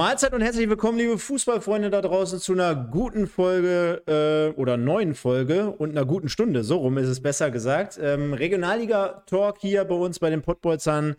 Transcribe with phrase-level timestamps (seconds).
[0.00, 5.14] Mahlzeit und herzlich willkommen, liebe Fußballfreunde da draußen, zu einer guten Folge äh, oder neuen
[5.14, 6.64] Folge und einer guten Stunde.
[6.64, 8.00] So rum ist es besser gesagt.
[8.02, 11.16] Ähm, Regionalliga-Talk hier bei uns bei den Pottbolzern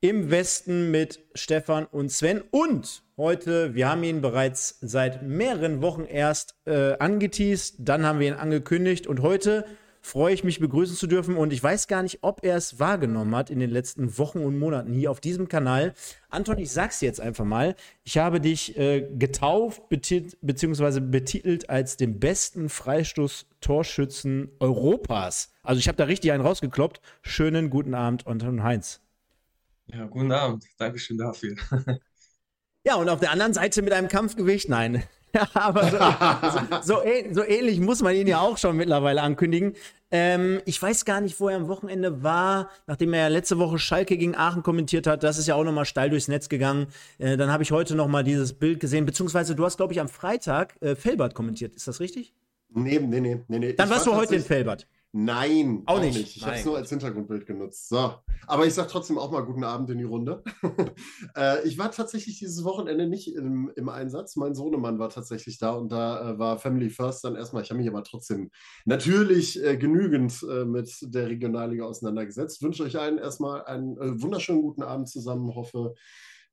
[0.00, 2.42] im Westen mit Stefan und Sven.
[2.50, 8.26] Und heute, wir haben ihn bereits seit mehreren Wochen erst äh, angeteased, dann haben wir
[8.26, 9.64] ihn angekündigt und heute
[10.04, 13.34] freue ich mich begrüßen zu dürfen und ich weiß gar nicht, ob er es wahrgenommen
[13.34, 15.94] hat in den letzten Wochen und Monaten hier auf diesem Kanal.
[16.28, 21.96] Anton, ich sag's jetzt einfach mal, ich habe dich äh, getauft betit beziehungsweise betitelt als
[21.96, 25.50] den besten Freistoß-Torschützen Europas.
[25.62, 27.00] Also ich habe da richtig einen rausgekloppt.
[27.22, 29.00] Schönen guten Abend, Anton Heinz.
[29.86, 30.66] Ja, guten Abend.
[30.76, 31.56] Dankeschön dafür.
[32.84, 35.02] ja, und auf der anderen Seite mit einem Kampfgewicht, nein.
[35.34, 35.90] Ja, aber
[36.82, 39.72] so, so, so, ähnlich muss man ihn ja auch schon mittlerweile ankündigen.
[40.12, 43.80] Ähm, ich weiß gar nicht, wo er am Wochenende war, nachdem er ja letzte Woche
[43.80, 45.24] Schalke gegen Aachen kommentiert hat.
[45.24, 46.86] Das ist ja auch nochmal steil durchs Netz gegangen.
[47.18, 50.08] Äh, dann habe ich heute nochmal dieses Bild gesehen, beziehungsweise du hast, glaube ich, am
[50.08, 51.74] Freitag äh, Felbert kommentiert.
[51.74, 52.32] Ist das richtig?
[52.68, 53.72] Nee, nee, nee, nee.
[53.72, 54.86] Dann warst war du heute in Felbert.
[55.16, 56.18] Nein, auch, auch nicht.
[56.18, 56.36] nicht.
[56.36, 57.88] Ich habe es nur als Hintergrundbild genutzt.
[57.88, 58.14] So.
[58.48, 60.42] Aber ich sage trotzdem auch mal guten Abend in die Runde.
[61.36, 64.34] äh, ich war tatsächlich dieses Wochenende nicht im, im, Einsatz.
[64.34, 67.62] Mein Sohnemann war tatsächlich da und da äh, war Family First dann erstmal.
[67.62, 68.50] Ich habe mich aber trotzdem
[68.86, 72.60] natürlich äh, genügend äh, mit der Regionalliga auseinandergesetzt.
[72.60, 75.54] Wünsche euch allen erstmal einen äh, wunderschönen guten Abend zusammen.
[75.54, 75.94] Hoffe,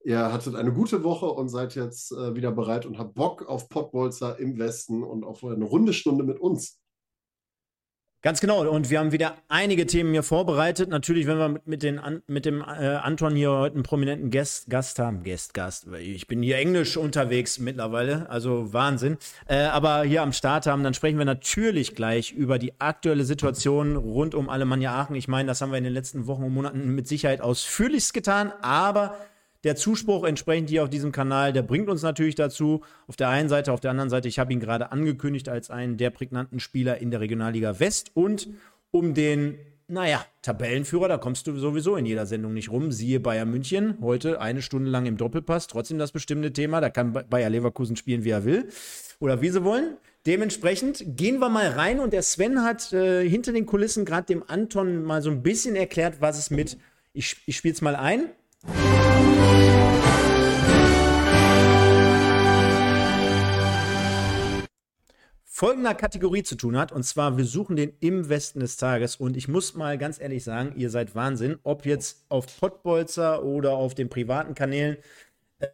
[0.04, 3.70] Ihr hattet eine gute Woche und seid jetzt äh, wieder bereit und habt Bock auf
[3.70, 6.80] Pottbolzer im Westen und auf eine runde Stunde mit uns.
[8.23, 8.69] Ganz genau.
[8.69, 10.89] Und wir haben wieder einige Themen hier vorbereitet.
[10.89, 14.99] Natürlich, wenn wir mit, den, mit dem äh, Anton hier heute einen prominenten Gast, Gast
[14.99, 15.23] haben.
[15.23, 15.87] Gast, Gast.
[15.99, 18.30] Ich bin hier englisch unterwegs mittlerweile.
[18.30, 19.17] Also Wahnsinn.
[19.48, 23.95] Äh, aber hier am Start haben, dann sprechen wir natürlich gleich über die aktuelle Situation
[23.95, 25.15] rund um Alemannia Aachen.
[25.15, 28.53] Ich meine, das haben wir in den letzten Wochen und Monaten mit Sicherheit ausführlichst getan.
[28.61, 29.15] Aber
[29.64, 32.82] der Zuspruch entsprechend hier auf diesem Kanal, der bringt uns natürlich dazu.
[33.08, 35.98] Auf der einen Seite, auf der anderen Seite, ich habe ihn gerade angekündigt als einen
[35.98, 38.50] der prägnanten Spieler in der Regionalliga West und
[38.92, 39.58] um den
[39.92, 42.94] naja, Tabellenführer, da kommst du sowieso in jeder Sendung nicht rum.
[42.94, 46.80] Siehe Bayern München, heute eine Stunde lang im Doppelpass, trotzdem das bestimmte Thema.
[46.80, 48.70] Da kann Bayer Leverkusen spielen, wie er will
[49.20, 49.98] oder wie sie wollen.
[50.26, 54.44] Dementsprechend gehen wir mal rein und der Sven hat äh, hinter den Kulissen gerade dem
[54.48, 56.77] Anton mal so ein bisschen erklärt, was es mit,
[57.11, 58.30] ich, ich spiele es mal ein,
[65.61, 66.92] folgender Kategorie zu tun hat.
[66.92, 69.16] Und zwar, wir suchen den im Westen des Tages.
[69.16, 71.60] Und ich muss mal ganz ehrlich sagen, ihr seid Wahnsinn.
[71.61, 74.98] Ob jetzt auf Pottbolzer oder auf den privaten Kanälen,
[75.60, 75.67] äh,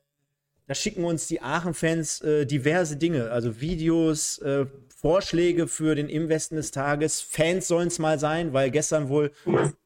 [0.65, 3.31] da schicken uns die Aachen-Fans äh, diverse Dinge.
[3.31, 4.65] Also Videos, äh,
[4.99, 7.21] Vorschläge für den Im Westen des Tages.
[7.21, 9.31] Fans sollen es mal sein, weil gestern wohl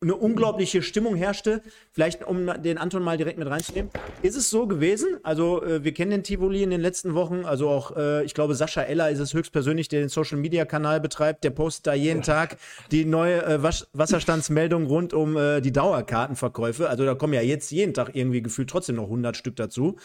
[0.01, 1.61] eine unglaubliche Stimmung herrschte.
[1.91, 3.91] Vielleicht, um den Anton mal direkt mit reinzunehmen.
[4.21, 5.17] Ist es so gewesen?
[5.23, 7.43] Also, äh, wir kennen den Tivoli in den letzten Wochen.
[7.43, 11.01] Also auch, äh, ich glaube, Sascha Eller ist es höchstpersönlich, der den Social Media Kanal
[11.01, 11.43] betreibt.
[11.43, 12.55] Der postet da jeden Tag
[12.91, 16.87] die neue äh, Wasserstandsmeldung rund um die Dauerkartenverkäufe.
[16.87, 19.97] Also, da kommen ja jetzt jeden Tag irgendwie gefühlt trotzdem noch 100 Stück dazu.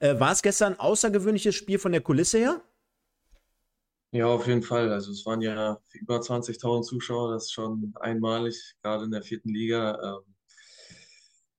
[0.00, 2.60] War es gestern ein außergewöhnliches Spiel von der Kulisse her?
[4.12, 4.90] Ja, auf jeden Fall.
[4.92, 9.50] Also es waren ja über 20.000 Zuschauer, das ist schon einmalig, gerade in der vierten
[9.50, 9.98] Liga.
[10.02, 10.34] Ähm,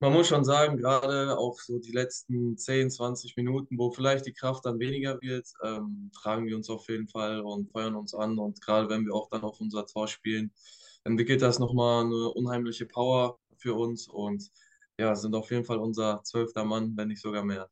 [0.01, 4.33] man muss schon sagen, gerade auch so die letzten 10, 20 Minuten, wo vielleicht die
[4.33, 8.39] Kraft dann weniger wird, ähm, tragen wir uns auf jeden Fall und feuern uns an.
[8.39, 10.53] Und gerade wenn wir auch dann auf unser Tor spielen,
[11.03, 14.49] entwickelt das nochmal eine unheimliche Power für uns und
[14.97, 17.69] ja, sind auf jeden Fall unser zwölfter Mann, wenn nicht sogar mehr.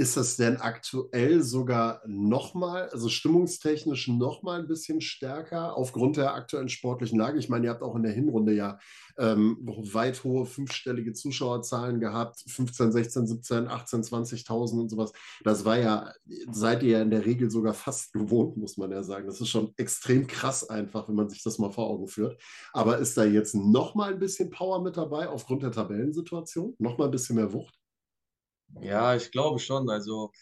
[0.00, 6.70] Ist das denn aktuell sogar nochmal, also stimmungstechnisch nochmal ein bisschen stärker aufgrund der aktuellen
[6.70, 7.38] sportlichen Lage?
[7.38, 8.78] Ich meine, ihr habt auch in der Hinrunde ja
[9.18, 15.12] ähm, weit hohe fünfstellige Zuschauerzahlen gehabt, 15, 16, 17, 18, 20.000 und sowas.
[15.44, 16.10] Das war ja,
[16.50, 19.26] seid ihr ja in der Regel sogar fast gewohnt, muss man ja sagen.
[19.26, 22.40] Das ist schon extrem krass einfach, wenn man sich das mal vor Augen führt.
[22.72, 26.74] Aber ist da jetzt nochmal ein bisschen Power mit dabei aufgrund der Tabellensituation?
[26.78, 27.79] Nochmal ein bisschen mehr Wucht?
[28.80, 29.88] Ja, ich glaube schon.
[29.90, 30.32] Also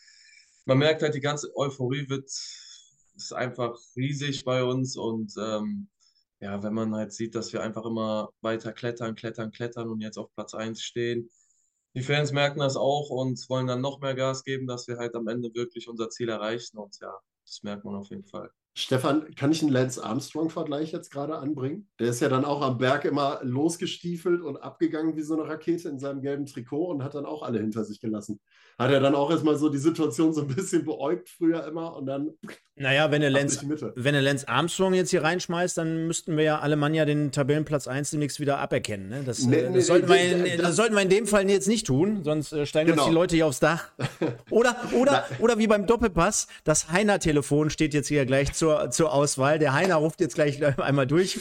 [0.67, 2.31] man merkt halt, die ganze Euphorie wird
[3.19, 5.89] ist einfach riesig bei uns und ähm,
[6.41, 10.19] ja, wenn man halt sieht, dass wir einfach immer weiter klettern, klettern, klettern und jetzt
[10.19, 11.29] auf Platz 1 stehen.
[11.95, 15.15] Die Fans merken das auch und wollen dann noch mehr Gas geben, dass wir halt
[15.17, 17.13] am Ende wirklich unser Ziel erreichen und ja,
[17.45, 18.51] das merkt man auf jeden Fall.
[18.79, 21.89] Stefan, kann ich einen Lance Armstrong-Vergleich jetzt gerade anbringen?
[21.99, 25.89] Der ist ja dann auch am Berg immer losgestiefelt und abgegangen wie so eine Rakete
[25.89, 28.39] in seinem gelben Trikot und hat dann auch alle hinter sich gelassen.
[28.79, 32.07] Hat er dann auch erstmal so die Situation so ein bisschen beäugt früher immer und
[32.07, 32.31] dann.
[32.77, 33.61] Naja, wenn er Lance,
[33.97, 37.33] wenn er Lance Armstrong jetzt hier reinschmeißt, dann müssten wir ja alle Mann ja den
[37.33, 39.09] Tabellenplatz 1 demnächst wieder aberkennen.
[39.09, 39.23] Ne?
[39.27, 41.67] Das, nee, das, nee, sollten nee, in, das, das, sollten wir in dem Fall jetzt
[41.67, 43.03] nicht tun, sonst äh, steigen genau.
[43.03, 43.91] uns die Leute hier aufs Dach.
[44.51, 49.59] Oder, oder, oder wie beim Doppelpass, das Heiner-Telefon steht jetzt hier gleich zur, zur Auswahl.
[49.59, 51.41] Der Heiner ruft jetzt gleich einmal durch.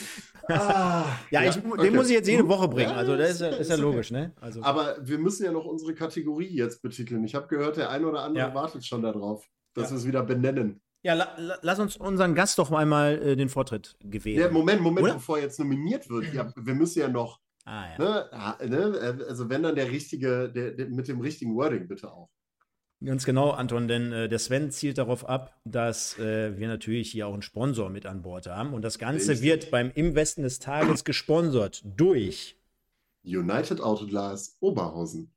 [0.49, 1.83] Ah, ja, ja ich, okay.
[1.83, 2.91] den muss ich jetzt jede Woche bringen.
[2.91, 4.33] Also das ist, ja, ist ja logisch, ne?
[4.39, 4.63] Also.
[4.63, 7.23] Aber wir müssen ja noch unsere Kategorie jetzt betiteln.
[7.25, 8.55] Ich habe gehört, der eine oder andere ja.
[8.55, 10.81] wartet schon darauf, dass wir es wieder benennen.
[11.03, 14.51] Ja, la, la, lass uns unseren Gast doch einmal äh, den Vortritt gewähren.
[14.53, 15.13] Moment, Moment, oder?
[15.15, 16.33] bevor er jetzt nominiert wird.
[16.33, 17.39] Ja, wir müssen ja noch.
[17.65, 17.97] Ah.
[17.97, 22.11] Ne, ah, ne, also wenn dann der richtige, der, der, mit dem richtigen Wording bitte
[22.11, 22.29] auch.
[23.03, 27.27] Ganz genau, Anton, denn äh, der Sven zielt darauf ab, dass äh, wir natürlich hier
[27.27, 28.73] auch einen Sponsor mit an Bord haben.
[28.73, 29.41] Und das Ganze Richtig.
[29.41, 32.57] wird beim Im Westen des Tages gesponsert durch
[33.23, 35.31] United Autoglas Oberhausen.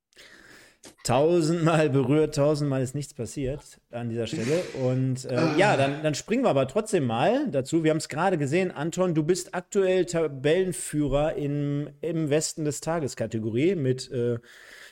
[1.05, 3.61] Tausendmal berührt, tausendmal ist nichts passiert
[3.91, 4.63] an dieser Stelle.
[4.83, 7.85] Und äh, ja, dann, dann springen wir aber trotzdem mal dazu.
[7.85, 13.17] Wir haben es gerade gesehen, Anton, du bist aktuell Tabellenführer im, im Westen des Tages
[13.17, 14.39] Kategorie mit äh,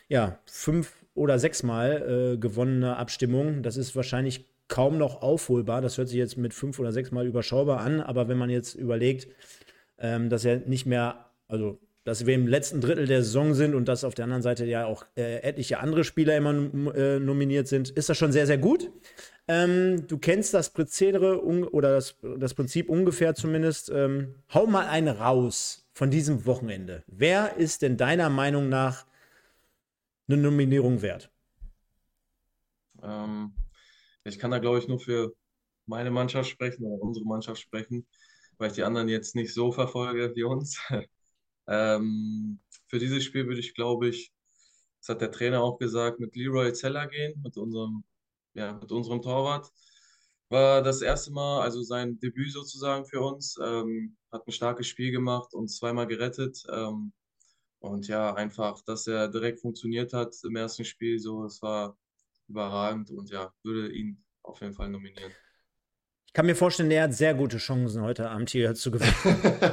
[0.09, 3.63] ja, fünf oder sechsmal äh, gewonnene Abstimmung.
[3.63, 5.81] Das ist wahrscheinlich kaum noch aufholbar.
[5.81, 9.29] Das hört sich jetzt mit fünf oder sechsmal überschaubar an, aber wenn man jetzt überlegt,
[9.99, 13.87] ähm, dass er nicht mehr, also dass wir im letzten Drittel der Saison sind und
[13.87, 16.55] dass auf der anderen Seite ja auch äh, etliche andere Spieler immer
[16.95, 18.91] äh, nominiert sind, ist das schon sehr, sehr gut.
[19.47, 23.91] Ähm, du kennst das Prozedere oder das, das Prinzip ungefähr zumindest.
[23.91, 27.03] Ähm, hau mal einen raus von diesem Wochenende.
[27.07, 29.05] Wer ist denn deiner Meinung nach
[30.29, 31.31] eine Nominierung wert?
[33.03, 33.55] Ähm,
[34.25, 35.35] ich kann da, glaube ich, nur für
[35.87, 38.07] meine Mannschaft sprechen oder unsere Mannschaft sprechen,
[38.59, 40.79] weil ich die anderen jetzt nicht so verfolge wie uns.
[41.69, 44.33] ähm, für dieses Spiel würde ich, glaube ich,
[45.01, 48.05] das hat der Trainer auch gesagt, mit Leroy Zeller gehen, mit unserem,
[48.55, 49.71] ja, mit unserem Torwart.
[50.51, 53.57] War das erste Mal, also sein Debüt sozusagen für uns.
[53.63, 56.63] Ähm, hat ein starkes Spiel gemacht und zweimal gerettet.
[56.73, 57.13] Ähm,
[57.81, 61.97] und ja, einfach, dass er direkt funktioniert hat im ersten Spiel, so, es war
[62.49, 65.33] überragend und ja, würde ihn auf jeden Fall nominieren.
[66.27, 69.15] Ich kann mir vorstellen, der hat sehr gute Chancen, heute Abend hier zu gewinnen.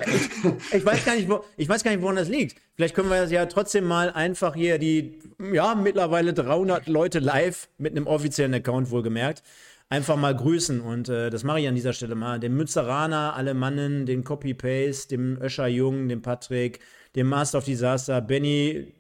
[0.07, 2.61] ich, ich, weiß gar nicht, wo, ich weiß gar nicht, woran das liegt.
[2.75, 5.19] Vielleicht können wir das ja trotzdem mal einfach hier die,
[5.51, 9.43] ja, mittlerweile 300 Leute live mit einem offiziellen Account wohlgemerkt,
[9.89, 10.79] einfach mal grüßen.
[10.79, 12.39] Und äh, das mache ich an dieser Stelle mal.
[12.39, 16.79] Den Mützeraner, alle Mannen, den Copy-Paste, dem Öscher Jung, dem Patrick,
[17.15, 18.93] dem Master of Disaster, Benny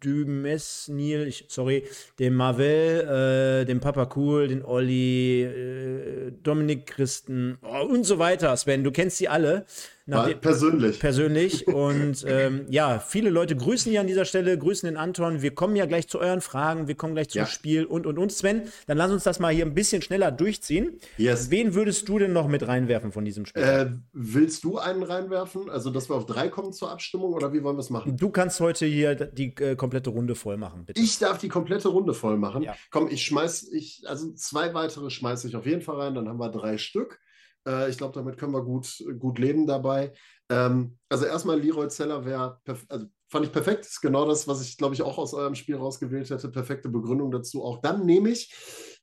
[0.00, 1.84] Dumesnil, sorry,
[2.18, 8.56] dem Marvel, äh, dem Papa Cool, den Olli, äh, Dominik Christen oh, und so weiter.
[8.56, 9.66] Sven, du kennst sie alle.
[10.08, 11.00] Nachdem, persönlich.
[11.00, 11.68] Persönlich.
[11.68, 15.42] Und ähm, ja, viele Leute grüßen hier an dieser Stelle, grüßen den Anton.
[15.42, 17.46] Wir kommen ja gleich zu euren Fragen, wir kommen gleich zum ja.
[17.46, 18.32] Spiel und und und.
[18.32, 20.98] Sven, dann lass uns das mal hier ein bisschen schneller durchziehen.
[21.18, 21.50] Yes.
[21.50, 23.62] Wen würdest du denn noch mit reinwerfen von diesem Spiel?
[23.62, 25.68] Äh, willst du einen reinwerfen?
[25.68, 28.16] Also, dass wir auf drei kommen zur Abstimmung oder wie wollen wir es machen?
[28.16, 31.00] Du kannst heute hier die äh, komplette Runde voll machen, bitte.
[31.00, 32.62] Ich darf die komplette Runde voll machen.
[32.62, 32.74] Ja.
[32.90, 36.38] Komm, ich schmeiß, ich, also zwei weitere schmeiße ich auf jeden Fall rein, dann haben
[36.38, 37.20] wir drei Stück.
[37.68, 40.12] Äh, ich glaube, damit können wir gut, gut leben dabei.
[40.50, 43.84] Ähm, also erstmal Leroy Zeller wäre, also fand ich perfekt.
[43.84, 46.48] Ist genau das, was ich, glaube ich, auch aus eurem Spiel rausgewählt hätte.
[46.48, 47.62] Perfekte Begründung dazu.
[47.62, 48.54] Auch dann nehme ich,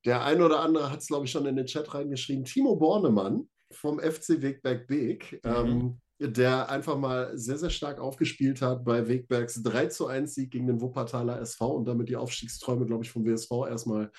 [0.05, 3.47] der ein oder andere hat es, glaube ich, schon in den Chat reingeschrieben, Timo Bornemann
[3.71, 5.39] vom FC Wegberg Beek.
[5.43, 5.51] Mhm.
[5.51, 10.51] Ähm, der einfach mal sehr, sehr stark aufgespielt hat bei Wegbergs 3 zu 1 Sieg
[10.51, 14.11] gegen den Wuppertaler SV und damit die Aufstiegsträume, glaube ich, vom WSV erstmal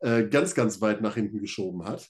[0.00, 2.08] äh, ganz, ganz weit nach hinten geschoben hat.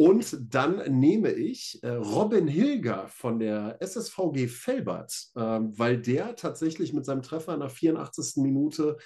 [0.00, 6.92] Und dann nehme ich äh, Robin Hilger von der SSVG Felbert, äh, weil der tatsächlich
[6.92, 8.36] mit seinem Treffer in der 84.
[8.36, 8.96] Minute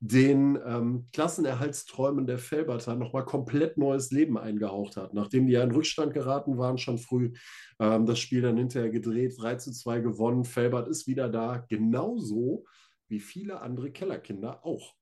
[0.00, 5.14] den ähm, Klassenerhaltsträumen der Felberter nochmal komplett neues Leben eingehaucht hat.
[5.14, 7.32] Nachdem die ja in Rückstand geraten waren, schon früh
[7.78, 10.44] ähm, das Spiel dann hinterher gedreht, 3 zu 2 gewonnen.
[10.44, 12.66] Felbert ist wieder da, genauso
[13.08, 14.92] wie viele andere Kellerkinder auch.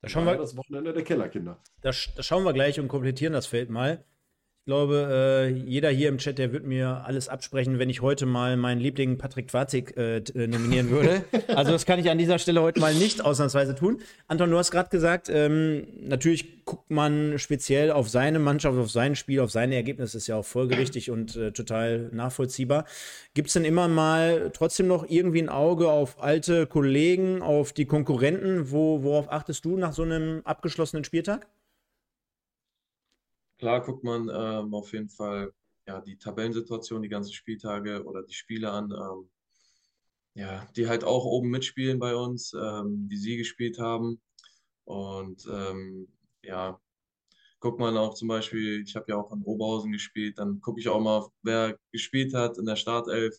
[0.00, 1.60] Da schauen wir, das Wochenende der Kellerkinder.
[1.82, 4.02] Da, da, schauen wir gleich und komplettieren das Feld mal.
[4.64, 8.24] Ich glaube, äh, jeder hier im Chat, der wird mir alles absprechen, wenn ich heute
[8.24, 11.22] mal meinen Liebling Patrick Quatzig äh, äh, nominieren würde.
[11.48, 14.00] also das kann ich an dieser Stelle heute mal nicht ausnahmsweise tun.
[14.26, 19.16] Anton, du hast gerade gesagt, ähm, natürlich guckt man speziell auf seine Mannschaft, auf sein
[19.16, 22.86] Spiel, auf seine Ergebnisse, ist ja auch folgerichtig und äh, total nachvollziehbar.
[23.34, 27.84] Gibt es denn immer mal trotzdem noch irgendwie ein Auge auf alte Kollegen, auf die
[27.84, 28.70] Konkurrenten?
[28.70, 31.48] Wo, worauf achtest du nach so einem abgeschlossenen Spieltag?
[33.64, 35.50] Klar guckt man ähm, auf jeden Fall
[35.86, 39.30] ja, die Tabellensituation, die ganzen Spieltage oder die Spiele an, ähm,
[40.34, 44.20] ja, die halt auch oben mitspielen bei uns, ähm, wie sie gespielt haben.
[44.84, 46.08] Und ähm,
[46.42, 46.78] ja,
[47.58, 50.90] guckt man auch zum Beispiel, ich habe ja auch in Oberhausen gespielt, dann gucke ich
[50.90, 53.34] auch mal, wer gespielt hat in der Startelf.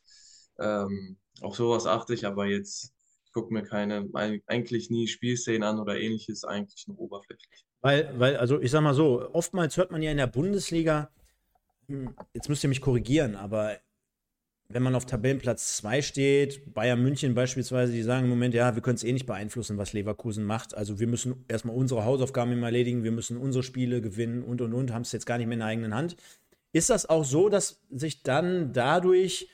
[0.57, 2.95] Ähm, auf sowas achte ich, aber jetzt
[3.31, 4.09] gucke mir keine,
[4.47, 7.63] eigentlich nie Spielszenen an oder ähnliches, eigentlich nur oberflächlich.
[7.85, 11.11] Weil, weil, also ich sag mal so, oftmals hört man ja in der Bundesliga,
[11.87, 13.77] hm, jetzt müsst ihr mich korrigieren, aber
[14.69, 18.81] wenn man auf Tabellenplatz 2 steht, Bayern München beispielsweise, die sagen im Moment, ja, wir
[18.81, 20.75] können es eh nicht beeinflussen, was Leverkusen macht.
[20.75, 24.73] Also wir müssen erstmal unsere Hausaufgaben immer erledigen, wir müssen unsere Spiele gewinnen und und
[24.73, 26.15] und, haben es jetzt gar nicht mehr in der eigenen Hand.
[26.73, 29.47] Ist das auch so, dass sich dann dadurch,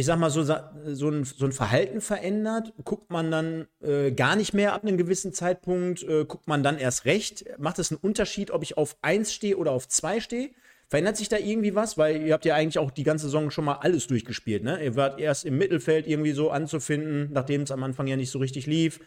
[0.00, 2.72] ich sag mal, so, so, ein, so ein Verhalten verändert?
[2.84, 6.02] Guckt man dann äh, gar nicht mehr ab einem gewissen Zeitpunkt?
[6.02, 7.44] Äh, guckt man dann erst recht?
[7.58, 10.50] Macht es einen Unterschied, ob ich auf 1 stehe oder auf 2 stehe?
[10.88, 11.98] Verändert sich da irgendwie was?
[11.98, 14.82] Weil ihr habt ja eigentlich auch die ganze Saison schon mal alles durchgespielt, ne?
[14.82, 18.40] Ihr wart erst im Mittelfeld irgendwie so anzufinden, nachdem es am Anfang ja nicht so
[18.40, 18.98] richtig lief.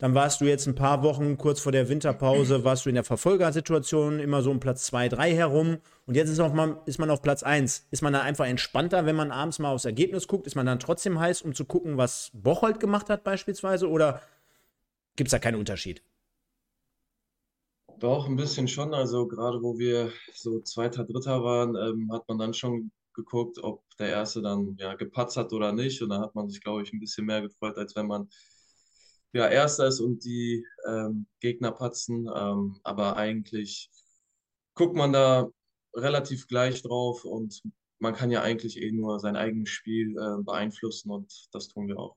[0.00, 3.04] Dann warst du jetzt ein paar Wochen kurz vor der Winterpause, warst du in der
[3.04, 5.76] Verfolgersituation immer so um Platz 2, 3 herum.
[6.06, 7.86] Und jetzt ist, mal, ist man auf Platz 1.
[7.90, 10.46] Ist man da einfach entspannter, wenn man abends mal aufs Ergebnis guckt?
[10.46, 13.90] Ist man dann trotzdem heiß, um zu gucken, was Bocholt gemacht hat beispielsweise?
[13.90, 14.22] Oder
[15.16, 16.02] gibt es da keinen Unterschied?
[17.98, 18.94] Doch, ein bisschen schon.
[18.94, 23.82] Also gerade wo wir so Zweiter, Dritter waren, ähm, hat man dann schon geguckt, ob
[23.98, 26.00] der Erste dann ja gepatzt hat oder nicht.
[26.00, 28.30] Und da hat man sich, glaube ich, ein bisschen mehr gefreut, als wenn man
[29.32, 32.28] ja Erster ist und die ähm, Gegner patzen.
[32.34, 33.90] Ähm, aber eigentlich
[34.74, 35.48] guckt man da
[35.94, 37.62] relativ gleich drauf und
[37.98, 41.98] man kann ja eigentlich eh nur sein eigenes Spiel äh, beeinflussen und das tun wir
[41.98, 42.16] auch.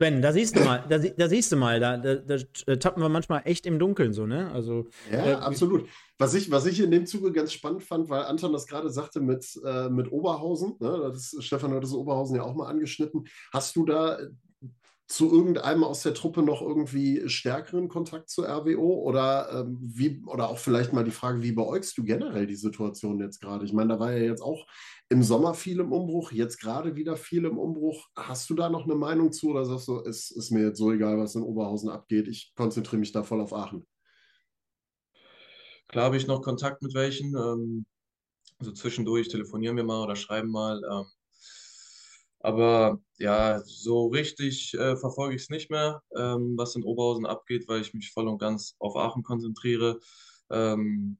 [0.00, 3.08] Ben, da siehst du mal, da, da siehst du mal, da, da, da, tappen wir
[3.08, 4.50] manchmal echt im Dunkeln so, ne?
[4.50, 5.88] Also, ja, äh, absolut.
[6.18, 9.20] Was ich, was ich in dem Zuge ganz spannend fand, weil Anton das gerade sagte
[9.20, 11.10] mit, äh, mit Oberhausen, ne?
[11.12, 13.24] das, Stefan hat das Oberhausen ja auch mal angeschnitten.
[13.52, 14.18] Hast du da
[15.06, 19.02] zu irgendeinem aus der Truppe noch irgendwie stärkeren Kontakt zu RWO?
[19.02, 23.20] Oder ähm, wie, oder auch vielleicht mal die Frage, wie beäugst du generell die Situation
[23.20, 23.64] jetzt gerade?
[23.64, 24.66] Ich meine, da war ja jetzt auch
[25.08, 28.08] im Sommer viel im Umbruch, jetzt gerade wieder viel im Umbruch.
[28.16, 30.92] Hast du da noch eine Meinung zu oder sagst du, es ist mir jetzt so
[30.92, 33.86] egal, was in Oberhausen abgeht, ich konzentriere mich da voll auf Aachen?
[35.88, 37.36] Klar habe ich noch Kontakt mit welchen.
[37.36, 37.86] Ähm,
[38.58, 40.80] also zwischendurch telefonieren wir mal oder schreiben mal.
[40.90, 41.04] Ähm,
[42.44, 47.66] aber ja, so richtig äh, verfolge ich es nicht mehr, ähm, was in Oberhausen abgeht,
[47.68, 49.98] weil ich mich voll und ganz auf Aachen konzentriere.
[50.50, 51.16] Ähm,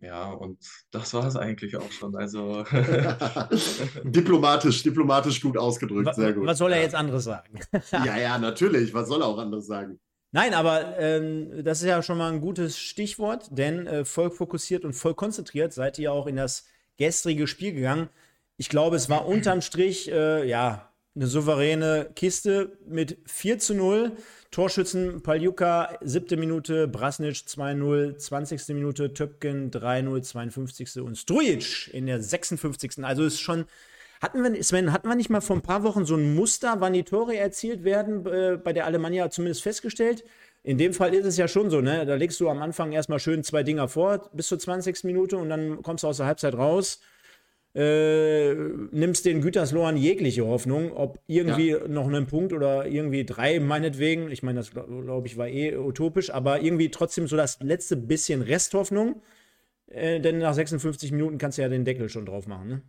[0.00, 0.58] ja, und
[0.90, 2.14] das war es eigentlich auch schon.
[2.16, 2.64] Also
[4.04, 6.46] diplomatisch, diplomatisch gut ausgedrückt, sehr gut.
[6.46, 7.58] Was soll er jetzt anderes sagen?
[7.90, 8.92] ja, ja, natürlich.
[8.92, 10.00] Was soll er auch anderes sagen?
[10.32, 14.84] Nein, aber ähm, das ist ja schon mal ein gutes Stichwort, denn äh, voll fokussiert
[14.84, 16.66] und voll konzentriert seid ihr auch in das
[16.98, 18.10] gestrige Spiel gegangen.
[18.56, 24.12] Ich glaube, es war unterm Strich, äh, ja, eine souveräne Kiste mit 4 zu 0.
[24.50, 28.68] Torschützen Paljuka, siebte Minute, Brasnic 2-0, 20.
[28.74, 31.00] Minute, Töpken 3-0, 52.
[31.00, 33.04] und Strujic in der 56.
[33.04, 33.64] Also ist schon,
[34.20, 36.92] hatten wir, Sven, hatten wir nicht mal vor ein paar Wochen so ein Muster, wann
[36.92, 40.24] die Tore erzielt werden, äh, bei der Alemannia zumindest festgestellt?
[40.62, 42.06] In dem Fall ist es ja schon so, ne?
[42.06, 45.04] Da legst du am Anfang erstmal schön zwei Dinger vor bis zur 20.
[45.04, 47.00] Minute und dann kommst du aus der Halbzeit raus
[47.74, 48.54] äh,
[48.90, 51.88] nimmst den Gütersloh an jegliche Hoffnung, ob irgendwie ja.
[51.88, 56.30] noch einen Punkt oder irgendwie drei meinetwegen, ich meine, das glaube ich war eh utopisch,
[56.30, 59.22] aber irgendwie trotzdem so das letzte bisschen Resthoffnung,
[59.86, 62.82] äh, denn nach 56 Minuten kannst du ja den Deckel schon drauf machen, ne?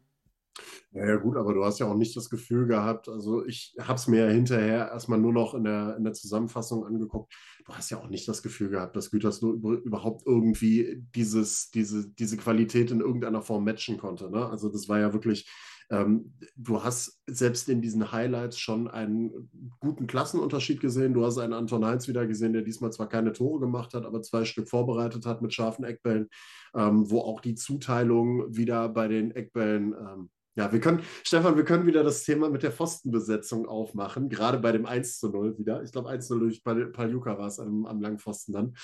[0.92, 3.96] Ja, ja, gut, aber du hast ja auch nicht das Gefühl gehabt, also ich habe
[3.96, 7.34] es mir ja hinterher erstmal nur noch in der, in der Zusammenfassung angeguckt.
[7.66, 12.38] Du hast ja auch nicht das Gefühl gehabt, dass Gütersloh überhaupt irgendwie dieses, diese, diese
[12.38, 14.30] Qualität in irgendeiner Form matchen konnte.
[14.30, 14.46] Ne?
[14.46, 15.50] Also das war ja wirklich,
[15.90, 21.14] ähm, du hast selbst in diesen Highlights schon einen guten Klassenunterschied gesehen.
[21.14, 24.22] Du hast einen Anton Heinz wieder gesehen, der diesmal zwar keine Tore gemacht hat, aber
[24.22, 26.30] zwei Stück vorbereitet hat mit scharfen Eckbällen,
[26.76, 31.66] ähm, wo auch die Zuteilung wieder bei den Eckbällen ähm, ja, wir können, Stefan, wir
[31.66, 35.84] können wieder das Thema mit der Pfostenbesetzung aufmachen, gerade bei dem 1 zu 0 wieder.
[35.84, 38.76] Ich glaube, 1 zu 0 durch Paljuka war es am, am Langpfosten dann.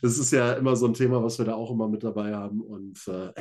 [0.00, 2.62] Das ist ja immer so ein Thema, was wir da auch immer mit dabei haben.
[2.62, 3.32] Und äh,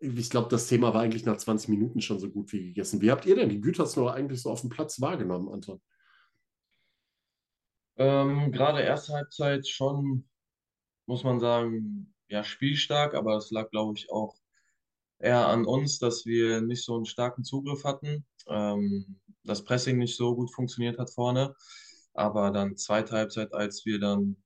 [0.00, 3.02] ich glaube, das Thema war eigentlich nach 20 Minuten schon so gut wie gegessen.
[3.02, 5.80] Wie habt ihr denn die Gütersloh eigentlich so auf dem Platz wahrgenommen, Anton?
[7.96, 10.26] Ähm, gerade erste Halbzeit schon,
[11.06, 14.41] muss man sagen, ja, spielstark, aber es lag, glaube ich, auch
[15.22, 20.16] eher an uns, dass wir nicht so einen starken Zugriff hatten, ähm, das Pressing nicht
[20.16, 21.54] so gut funktioniert hat vorne.
[22.14, 24.36] Aber dann zweite Halbzeit, als wir dann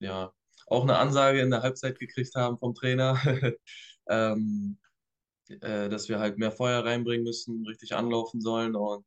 [0.00, 0.32] ja
[0.66, 3.18] auch eine Ansage in der Halbzeit gekriegt haben vom Trainer,
[4.08, 4.78] ähm,
[5.48, 8.76] äh, dass wir halt mehr Feuer reinbringen müssen, richtig anlaufen sollen.
[8.76, 9.04] Und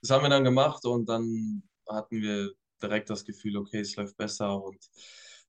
[0.00, 2.52] das haben wir dann gemacht und dann hatten wir
[2.82, 4.78] direkt das Gefühl, okay, es läuft besser und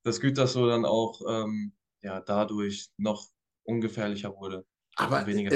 [0.02, 3.26] das Gütersloh dann auch ähm, ja, dadurch noch
[3.64, 4.64] ungefährlicher wurde.
[4.96, 5.48] Aber im,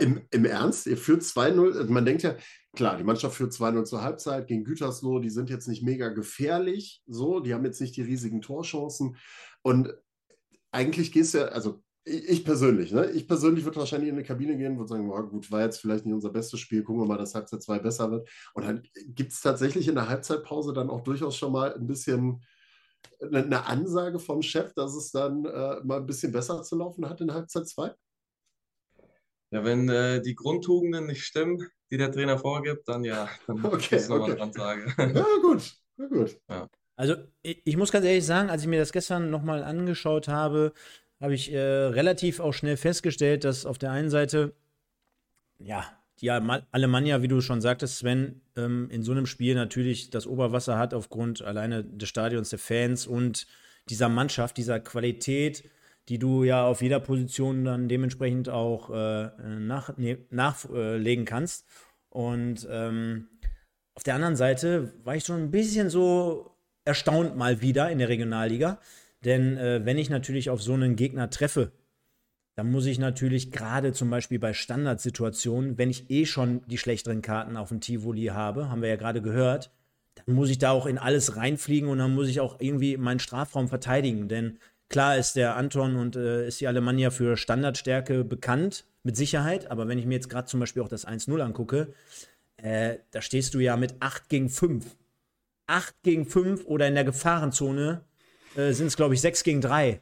[0.00, 2.36] im, im, Ernst, ihr führt 2-0, also man denkt ja,
[2.74, 7.02] klar, die Mannschaft führt 2-0 zur Halbzeit gegen Gütersloh, die sind jetzt nicht mega gefährlich,
[7.06, 9.16] so, die haben jetzt nicht die riesigen Torchancen.
[9.62, 9.92] Und
[10.70, 13.10] eigentlich gehst du ja, also ich persönlich, ne?
[13.10, 16.06] Ich persönlich würde wahrscheinlich in eine Kabine gehen und sagen, oh, gut, war jetzt vielleicht
[16.06, 18.28] nicht unser bestes Spiel, gucken wir mal, dass Halbzeit 2 besser wird.
[18.54, 22.42] Und dann gibt es tatsächlich in der Halbzeitpause dann auch durchaus schon mal ein bisschen
[23.20, 27.20] eine Ansage vom Chef, dass es dann äh, mal ein bisschen besser zu laufen hat
[27.20, 27.94] in Halbzeit 2?
[29.50, 33.96] Ja, wenn äh, die Grundtugenden nicht stimmen, die der Trainer vorgibt, dann ja, dann okay,
[33.96, 34.40] muss nochmal okay.
[34.40, 34.94] Ansage.
[35.14, 36.38] Ja, gut, ja, gut.
[36.48, 36.68] Ja.
[36.96, 40.72] Also ich, ich, muss ganz ehrlich sagen, als ich mir das gestern nochmal angeschaut habe,
[41.20, 44.54] habe ich äh, relativ auch schnell festgestellt, dass auf der einen Seite,
[45.58, 45.84] ja,
[46.20, 50.76] die Alemannia, wie du schon sagtest, Sven, ähm, in so einem Spiel natürlich das Oberwasser
[50.76, 53.46] hat aufgrund alleine des Stadions, der Fans und
[53.88, 55.64] dieser Mannschaft, dieser Qualität,
[56.08, 59.92] die du ja auf jeder Position dann dementsprechend auch äh, nach,
[60.30, 61.66] nachlegen kannst.
[62.08, 63.28] Und ähm,
[63.94, 68.08] auf der anderen Seite war ich schon ein bisschen so erstaunt mal wieder in der
[68.08, 68.80] Regionalliga.
[69.24, 71.72] Denn äh, wenn ich natürlich auf so einen Gegner treffe,
[72.54, 77.22] dann muss ich natürlich gerade zum Beispiel bei Standardsituationen, wenn ich eh schon die schlechteren
[77.22, 79.70] Karten auf dem Tivoli habe, haben wir ja gerade gehört,
[80.14, 83.20] dann muss ich da auch in alles reinfliegen und dann muss ich auch irgendwie meinen
[83.20, 84.28] Strafraum verteidigen.
[84.28, 89.70] Denn klar ist der Anton und äh, ist die Alemannia für Standardstärke bekannt, mit Sicherheit.
[89.70, 91.94] Aber wenn ich mir jetzt gerade zum Beispiel auch das 1-0 angucke,
[92.56, 94.84] äh, da stehst du ja mit 8 gegen 5.
[95.66, 98.02] 8 gegen 5 oder in der Gefahrenzone
[98.56, 100.00] äh, sind es, glaube ich, 6 gegen 3.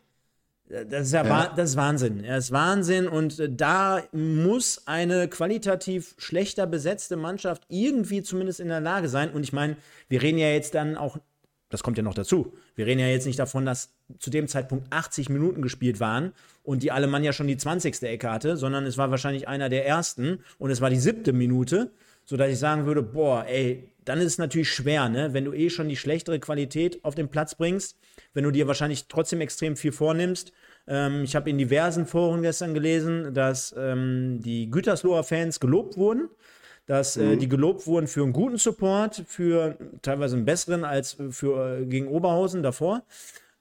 [0.68, 1.52] Das ist ja, ja.
[1.54, 2.24] das ist Wahnsinn.
[2.24, 8.68] Das ist Wahnsinn und äh, da muss eine qualitativ schlechter besetzte Mannschaft irgendwie zumindest in
[8.68, 9.30] der Lage sein.
[9.30, 9.76] Und ich meine,
[10.08, 11.18] wir reden ja jetzt dann auch,
[11.68, 14.92] das kommt ja noch dazu, wir reden ja jetzt nicht davon, dass zu dem Zeitpunkt
[14.92, 18.02] 80 Minuten gespielt waren und die Alemannia schon die 20.
[18.02, 21.90] Ecke hatte, sondern es war wahrscheinlich einer der ersten und es war die siebte Minute,
[22.24, 25.32] sodass ich sagen würde, boah, ey, dann ist es natürlich schwer, ne?
[25.32, 27.96] wenn du eh schon die schlechtere Qualität auf den Platz bringst
[28.36, 30.52] wenn du dir wahrscheinlich trotzdem extrem viel vornimmst.
[30.86, 36.28] Ähm, ich habe in diversen Foren gestern gelesen, dass ähm, die Gütersloher Fans gelobt wurden,
[36.84, 37.38] dass äh, mhm.
[37.38, 42.08] die gelobt wurden für einen guten Support, für teilweise einen besseren als für äh, gegen
[42.08, 43.04] Oberhausen davor.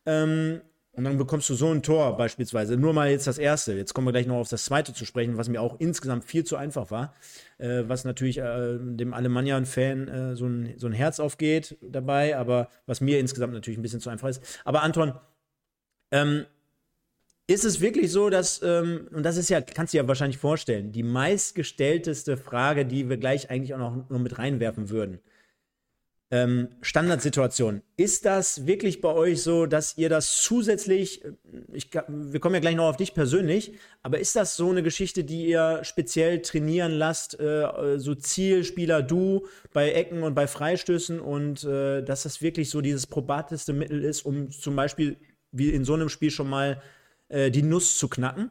[0.06, 0.62] Ähm,
[0.96, 2.78] und dann bekommst du so ein Tor beispielsweise.
[2.78, 3.74] Nur mal jetzt das erste.
[3.74, 6.46] Jetzt kommen wir gleich noch auf das zweite zu sprechen, was mir auch insgesamt viel
[6.46, 7.14] zu einfach war.
[7.58, 12.70] Äh, was natürlich äh, dem Alemannian-Fan äh, so, ein, so ein Herz aufgeht dabei, aber
[12.86, 14.42] was mir insgesamt natürlich ein bisschen zu einfach ist.
[14.64, 15.14] Aber Anton,
[16.12, 16.46] ähm,
[17.48, 20.40] ist es wirklich so, dass, ähm, und das ist ja, kannst du dir ja wahrscheinlich
[20.40, 25.20] vorstellen, die meistgestellteste Frage, die wir gleich eigentlich auch noch, noch mit reinwerfen würden
[26.32, 27.82] ähm, Standardsituation.
[27.98, 31.34] Ist das wirklich bei euch so, dass ihr das zusätzlich, äh,
[31.72, 35.24] ich, wir kommen ja gleich noch auf dich persönlich, aber ist das so eine Geschichte,
[35.24, 41.64] die ihr speziell trainieren lasst, äh, so Zielspieler du bei Ecken und bei Freistößen und
[41.64, 45.18] äh, dass das wirklich so dieses probateste Mittel ist, um zum Beispiel
[45.52, 46.82] wie in so einem Spiel schon mal
[47.30, 48.50] äh, die Nuss zu knacken?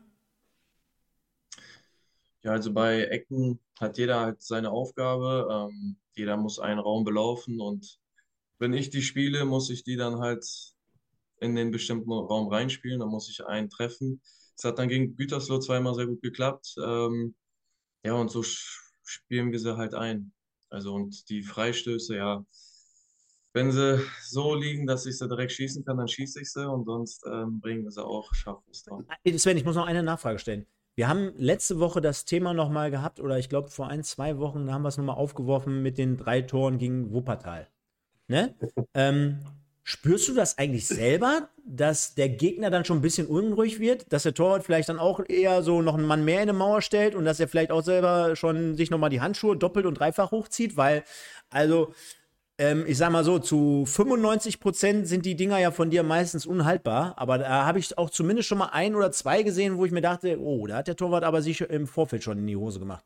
[2.42, 5.70] Ja, also bei Ecken hat jeder halt seine Aufgabe.
[5.72, 7.98] Ähm jeder muss einen Raum belaufen und
[8.58, 10.44] wenn ich die spiele, muss ich die dann halt
[11.40, 14.22] in den bestimmten Raum reinspielen, dann muss ich einen treffen.
[14.56, 16.74] Es hat dann gegen Gütersloh zweimal sehr gut geklappt.
[16.82, 17.34] Ähm,
[18.04, 20.32] ja, und so spielen wir sie halt ein.
[20.70, 22.44] Also und die Freistöße, ja,
[23.52, 26.84] wenn sie so liegen, dass ich sie direkt schießen kann, dann schieße ich sie und
[26.84, 29.04] sonst ähm, bringen wir sie auch scharfes drauf.
[29.36, 30.66] Sven, ich muss noch eine Nachfrage stellen.
[30.96, 34.72] Wir haben letzte Woche das Thema nochmal gehabt, oder ich glaube vor ein, zwei Wochen
[34.72, 37.68] haben wir es nochmal aufgeworfen mit den drei Toren gegen Wuppertal.
[38.28, 38.54] Ne?
[38.94, 39.44] ähm,
[39.82, 44.22] spürst du das eigentlich selber, dass der Gegner dann schon ein bisschen unruhig wird, dass
[44.22, 47.14] der Torwart vielleicht dann auch eher so noch einen Mann mehr in eine Mauer stellt
[47.14, 50.76] und dass er vielleicht auch selber schon sich nochmal die Handschuhe doppelt und dreifach hochzieht,
[50.76, 51.04] weil,
[51.50, 51.92] also,
[52.58, 56.46] ähm, ich sag mal so, zu 95 Prozent sind die Dinger ja von dir meistens
[56.46, 57.14] unhaltbar.
[57.16, 60.02] Aber da habe ich auch zumindest schon mal ein oder zwei gesehen, wo ich mir
[60.02, 63.04] dachte, oh, da hat der Torwart aber sich im Vorfeld schon in die Hose gemacht.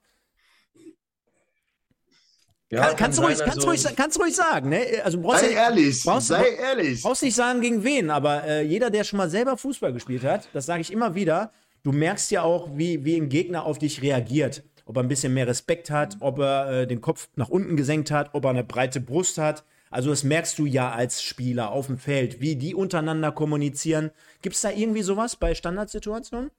[2.71, 4.85] Ja, kann, kannst, du ruhig, kannst, also ruhig, kannst ruhig sagen, ne?
[5.03, 7.01] Also brauchst sei ja, ehrlich, brauchst, sei ehrlich.
[7.01, 10.51] Brauchst nicht sagen gegen wen, aber äh, jeder, der schon mal selber Fußball gespielt hat,
[10.53, 11.51] das sage ich immer wieder,
[11.83, 15.35] du merkst ja auch, wie, wie ein Gegner auf dich reagiert ob er ein bisschen
[15.35, 18.65] mehr Respekt hat, ob er äh, den Kopf nach unten gesenkt hat, ob er eine
[18.65, 19.65] breite Brust hat.
[19.91, 24.11] Also das merkst du ja als Spieler auf dem Feld, wie die untereinander kommunizieren.
[24.41, 26.51] Gibt es da irgendwie sowas bei Standardsituationen?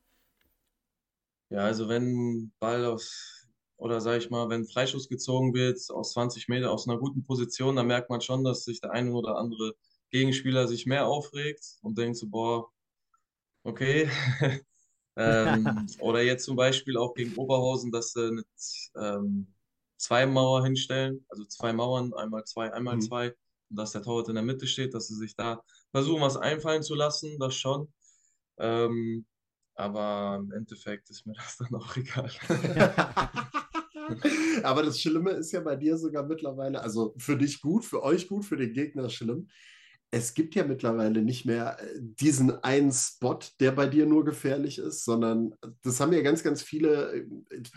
[1.49, 6.49] Ja, also wenn Ball aus, oder sag ich mal, wenn Freischuss gezogen wird aus 20
[6.49, 9.73] Meter aus einer guten Position, dann merkt man schon, dass sich der eine oder andere
[10.11, 12.69] Gegenspieler sich mehr aufregt und denkt so, boah,
[13.63, 14.07] okay.
[15.19, 18.43] ähm, oder jetzt zum Beispiel auch gegen Oberhausen, dass sie eine
[18.95, 19.47] ähm,
[19.97, 23.01] zwei Mauer hinstellen, also zwei Mauern, einmal zwei, einmal mhm.
[23.01, 23.35] zwei,
[23.69, 26.83] und dass der Torwart in der Mitte steht, dass sie sich da versuchen, was einfallen
[26.83, 27.91] zu lassen, das schon.
[28.57, 29.25] Ähm,
[29.75, 32.31] aber im Endeffekt ist mir das dann auch egal.
[34.63, 38.27] aber das Schlimme ist ja bei dir sogar mittlerweile, also für dich gut, für euch
[38.27, 39.49] gut, für den Gegner schlimm
[40.11, 44.79] es gibt ja mittlerweile nicht mehr äh, diesen einen Spot, der bei dir nur gefährlich
[44.79, 47.13] ist, sondern das haben ja ganz, ganz viele.
[47.13, 47.27] Äh,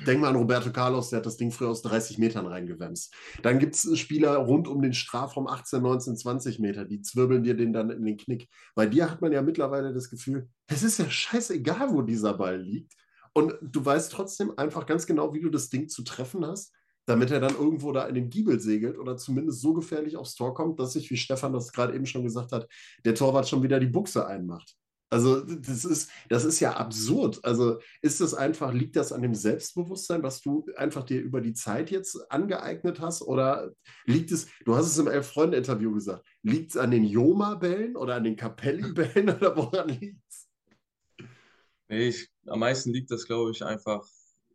[0.07, 3.15] denk mal an Roberto Carlos, der hat das Ding früher aus 30 Metern reingewämst.
[3.43, 7.55] Dann gibt es Spieler rund um den Strafraum 18, 19, 20 Meter, die zwirbeln dir
[7.55, 8.49] den dann in den Knick.
[8.75, 12.61] Bei dir hat man ja mittlerweile das Gefühl, es ist ja scheißegal, wo dieser Ball
[12.61, 12.95] liegt.
[13.35, 16.73] Und du weißt trotzdem einfach ganz genau, wie du das Ding zu treffen hast
[17.07, 20.55] damit er dann irgendwo da in den Giebel segelt oder zumindest so gefährlich aufs Tor
[20.55, 22.69] kommt, dass sich, wie Stefan das gerade eben schon gesagt hat,
[23.05, 24.77] der Torwart schon wieder die Buchse einmacht.
[25.13, 27.45] Also das ist, das ist ja absurd.
[27.45, 31.53] Also ist das einfach, liegt das an dem Selbstbewusstsein, was du einfach dir über die
[31.53, 33.21] Zeit jetzt angeeignet hast?
[33.21, 33.73] Oder
[34.07, 38.25] liegt es, du hast es im Elf-Freunde-Interview gesagt, liegt es an den Joma-Bällen oder an
[38.25, 40.49] den Capelli-Bällen oder woran liegt es?
[41.91, 44.03] Nee, ich, am meisten liegt das, glaube ich, einfach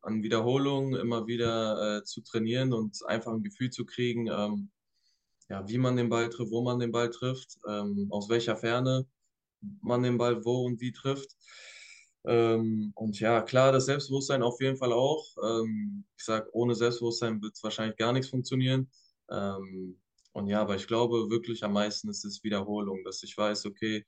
[0.07, 4.71] an Wiederholungen immer wieder äh, zu trainieren und einfach ein Gefühl zu kriegen, ähm,
[5.49, 9.05] ja, wie man den Ball trifft, wo man den Ball trifft, ähm, aus welcher Ferne
[9.81, 11.35] man den Ball wo und wie trifft.
[12.25, 15.25] Ähm, und ja, klar, das Selbstbewusstsein auf jeden Fall auch.
[15.43, 18.89] Ähm, ich sage, ohne Selbstbewusstsein wird es wahrscheinlich gar nichts funktionieren.
[19.29, 19.99] Ähm,
[20.31, 24.05] und ja, aber ich glaube wirklich am meisten ist es Wiederholung, dass ich weiß, okay,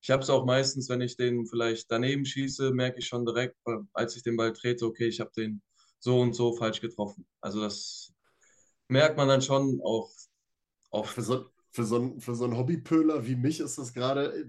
[0.00, 3.56] ich habe es auch meistens, wenn ich den vielleicht daneben schieße, merke ich schon direkt,
[3.92, 5.62] als ich den Ball trete, okay, ich habe den
[5.98, 7.26] so und so falsch getroffen.
[7.40, 8.12] Also das
[8.88, 10.10] merkt man dann schon auch.
[11.04, 14.46] für, so, für so einen, für so einen Hobbypöler wie mich ist das gerade,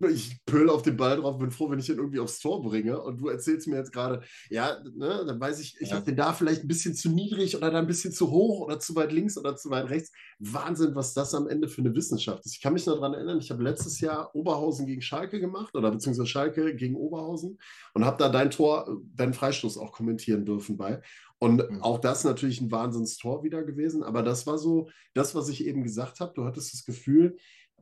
[0.00, 2.62] ich, ich pöle auf den Ball drauf, bin froh, wenn ich ihn irgendwie aufs Tor
[2.62, 3.00] bringe.
[3.00, 5.96] Und du erzählst mir jetzt gerade, ja, ne, dann weiß ich, ich ja.
[5.96, 8.78] habe den da vielleicht ein bisschen zu niedrig oder da ein bisschen zu hoch oder
[8.78, 10.12] zu weit links oder zu weit rechts.
[10.38, 12.54] Wahnsinn, was das am Ende für eine Wissenschaft ist.
[12.54, 15.90] Ich kann mich noch daran erinnern, ich habe letztes Jahr Oberhausen gegen Schalke gemacht oder
[15.90, 17.58] beziehungsweise Schalke gegen Oberhausen
[17.94, 21.00] und habe da dein Tor, deinen Freistoß auch kommentieren dürfen bei.
[21.38, 21.82] Und mhm.
[21.82, 24.02] auch das natürlich ein Wahnsinnstor wieder gewesen.
[24.02, 26.32] Aber das war so das, was ich eben gesagt habe.
[26.34, 27.36] Du hattest das Gefühl,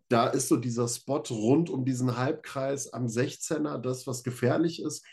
[0.08, 5.04] da ist so dieser Spot rund um diesen Halbkreis am 16er, das, was gefährlich ist.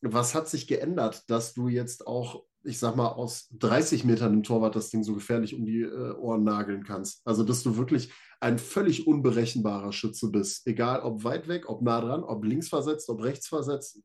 [0.00, 4.42] Was hat sich geändert, dass du jetzt auch, ich sag mal, aus 30 Metern im
[4.42, 7.20] Torwart das Ding so gefährlich um die äh, Ohren nageln kannst?
[7.24, 10.66] Also, dass du wirklich ein völlig unberechenbarer Schütze bist.
[10.66, 14.00] Egal ob weit weg, ob nah dran, ob links versetzt, ob rechts versetzt.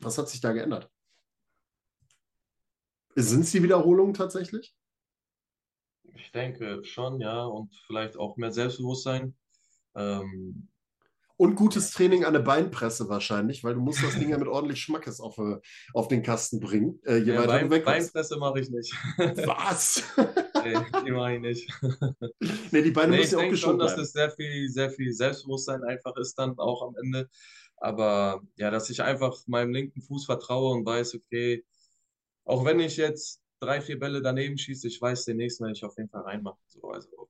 [0.00, 0.90] Was hat sich da geändert?
[3.16, 4.74] Sind es die Wiederholungen tatsächlich?
[6.14, 7.44] Ich denke schon, ja.
[7.44, 9.34] Und vielleicht auch mehr Selbstbewusstsein.
[9.94, 10.68] Ähm,
[11.38, 14.80] und gutes Training an der Beinpresse wahrscheinlich, weil du musst das Ding ja mit ordentlich
[14.80, 15.56] Schmackes auf, äh,
[15.92, 17.00] auf den Kasten bringen.
[17.04, 18.92] Äh, je ja, weiter Bein, du Beinpresse mache ich nicht.
[19.46, 20.02] Was?
[20.64, 20.74] nee,
[21.06, 21.70] die mache ich nicht.
[22.70, 25.82] nee, die Beine nee, müssen ja auch schon, dass es sehr viel, sehr viel Selbstbewusstsein
[25.84, 27.28] einfach ist dann auch am Ende.
[27.78, 31.64] Aber ja, dass ich einfach meinem linken Fuß vertraue und weiß, okay,
[32.46, 35.84] auch wenn ich jetzt drei, vier Bälle daneben schieße, ich weiß, den nächsten werde ich
[35.84, 36.62] auf jeden Fall reinmachen.
[36.68, 37.28] So, also,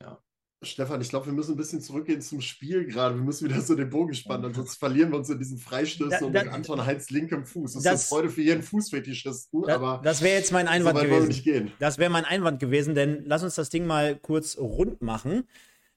[0.00, 0.22] ja.
[0.64, 3.16] Stefan, ich glaube, wir müssen ein bisschen zurückgehen zum Spiel gerade.
[3.16, 6.24] Wir müssen wieder so den Bogen spannen, sonst verlieren wir uns in diesen Freistößen da,
[6.24, 7.72] und mit Anton Heinz linkem Fuß.
[7.74, 10.00] Das, das ist Freude für jeden Fußfetischisten, da, aber.
[10.04, 11.72] Das wäre jetzt mein Einwand so gewesen.
[11.80, 15.48] Das wäre mein Einwand gewesen, denn lass uns das Ding mal kurz rund machen.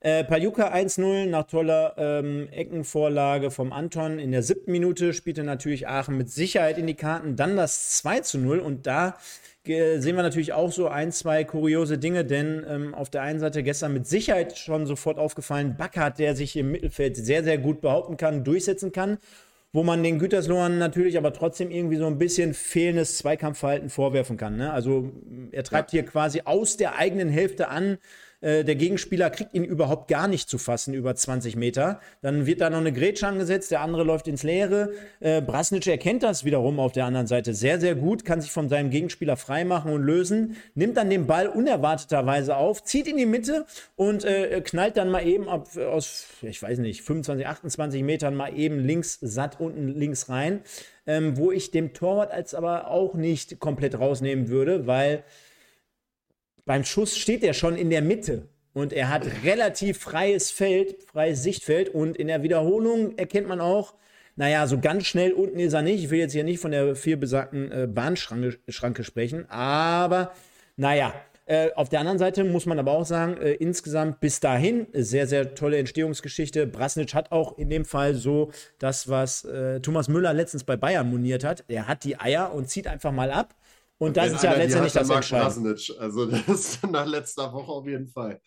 [0.06, 4.20] Äh, Paljuka 1-0 nach toller ähm, Eckenvorlage vom Anton.
[4.20, 7.36] In der siebten Minute spielte natürlich Aachen mit Sicherheit in die Karten.
[7.36, 9.18] Dann das 2-0 und da
[9.66, 13.64] sehen wir natürlich auch so ein, zwei kuriose Dinge, denn ähm, auf der einen Seite
[13.64, 18.16] gestern mit Sicherheit schon sofort aufgefallen, Backert, der sich im Mittelfeld sehr, sehr gut behaupten
[18.16, 19.18] kann, durchsetzen kann,
[19.74, 24.56] wo man den Güterslohan natürlich aber trotzdem irgendwie so ein bisschen fehlendes Zweikampfverhalten vorwerfen kann.
[24.56, 24.72] Ne?
[24.72, 25.12] Also
[25.52, 26.02] er treibt ja.
[26.02, 27.98] hier quasi aus der eigenen Hälfte an,
[28.42, 32.00] äh, der Gegenspieler kriegt ihn überhaupt gar nicht zu fassen über 20 Meter.
[32.22, 34.92] Dann wird da noch eine Grätsche angesetzt, der andere läuft ins Leere.
[35.20, 38.70] Äh, Brasnic erkennt das wiederum auf der anderen Seite sehr, sehr gut, kann sich von
[38.70, 43.66] seinem Gegenspieler freimachen und lösen, nimmt dann den Ball unerwarteterweise auf, zieht in die Mitte
[43.96, 48.58] und äh, knallt dann mal eben ab, aus, ich weiß nicht, 25, 28 Metern mal
[48.58, 50.62] eben links satt unten links rein.
[51.08, 55.24] Ähm, wo ich dem Torwart als aber auch nicht komplett rausnehmen würde, weil
[56.66, 61.44] beim Schuss steht er schon in der Mitte und er hat relativ freies Feld, freies
[61.44, 63.94] Sichtfeld und in der Wiederholung erkennt man auch,
[64.36, 66.04] Naja, so ganz schnell unten ist er nicht.
[66.04, 70.34] Ich will jetzt hier nicht von der viel besagten äh, Bahnschranke Schranke sprechen, aber
[70.76, 71.14] naja,
[71.48, 75.28] äh, auf der anderen Seite muss man aber auch sagen, äh, insgesamt bis dahin sehr,
[75.28, 76.66] sehr tolle Entstehungsgeschichte.
[76.66, 81.10] Brasnic hat auch in dem Fall so das, was äh, Thomas Müller letztens bei Bayern
[81.10, 81.64] moniert hat.
[81.68, 83.56] Er hat die Eier und zieht einfach mal ab.
[83.98, 85.76] Und das ist ja letztendlich das Entscheidende.
[86.00, 88.42] Also das ist nach letzter Woche auf jeden Fall.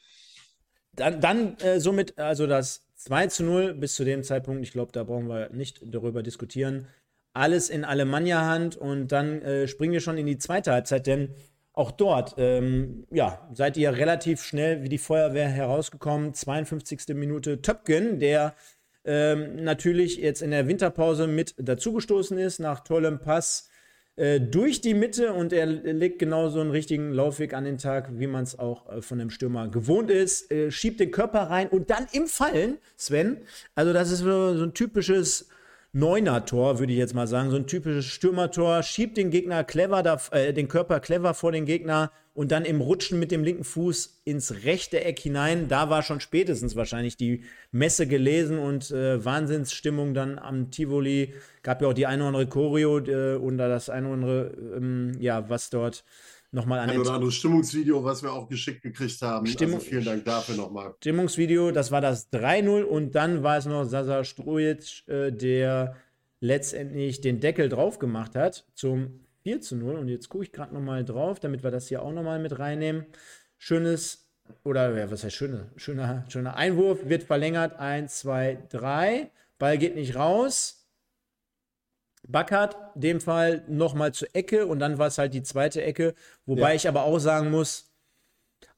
[0.92, 4.92] Dann, dann äh, somit, also das 2 zu 0 bis zu dem Zeitpunkt, ich glaube,
[4.92, 6.88] da brauchen wir nicht darüber diskutieren.
[7.32, 11.34] Alles in Alemannia-Hand und dann äh, springen wir schon in die zweite Halbzeit, denn
[11.72, 16.34] auch dort, ähm, ja, seid ihr relativ schnell wie die Feuerwehr herausgekommen.
[16.34, 17.14] 52.
[17.14, 18.56] Minute Töpken, der
[19.04, 23.67] ähm, natürlich jetzt in der Winterpause mit dazugestoßen ist, nach tollem Pass
[24.18, 28.10] äh, durch die Mitte und er legt genau so einen richtigen Laufweg an den Tag,
[28.18, 31.68] wie man es auch äh, von einem Stürmer gewohnt ist, äh, schiebt den Körper rein
[31.68, 33.38] und dann im Fallen, Sven,
[33.76, 35.48] also das ist so, ein typisches
[35.92, 37.50] Neuner-Tor, würde ich jetzt mal sagen.
[37.50, 41.64] So ein typisches Stürmertor, schiebt den Gegner clever, da, äh, den Körper clever vor den
[41.64, 45.66] Gegner und dann im Rutschen mit dem linken Fuß ins rechte Eck hinein.
[45.66, 51.34] Da war schon spätestens wahrscheinlich die Messe gelesen und äh, Wahnsinnsstimmung dann am Tivoli.
[51.64, 55.16] Gab ja auch die eine oder andere Choreo äh, und das eine oder andere, ähm,
[55.18, 56.04] ja, was dort
[56.52, 59.44] nochmal an Ein oder anderes Stimmungsvideo, was wir auch geschickt gekriegt haben.
[59.48, 60.94] Stimmung, also vielen Dank dafür nochmal.
[61.00, 65.96] Stimmungsvideo, das war das 3-0 und dann war es noch Sasa Strujic, äh, der
[66.38, 69.96] letztendlich den Deckel drauf gemacht hat zum 4 zu 0.
[69.96, 73.06] Und jetzt gucke ich gerade nochmal drauf, damit wir das hier auch nochmal mit reinnehmen.
[73.56, 74.28] Schönes,
[74.64, 77.78] oder ja, was heißt schöne, schöner, schöner Einwurf, wird verlängert.
[77.78, 79.30] 1, 2, 3.
[79.58, 80.86] Ball geht nicht raus.
[82.26, 86.14] Backert, dem Fall nochmal zur Ecke und dann war es halt die zweite Ecke.
[86.46, 86.74] Wobei ja.
[86.74, 87.90] ich aber auch sagen muss,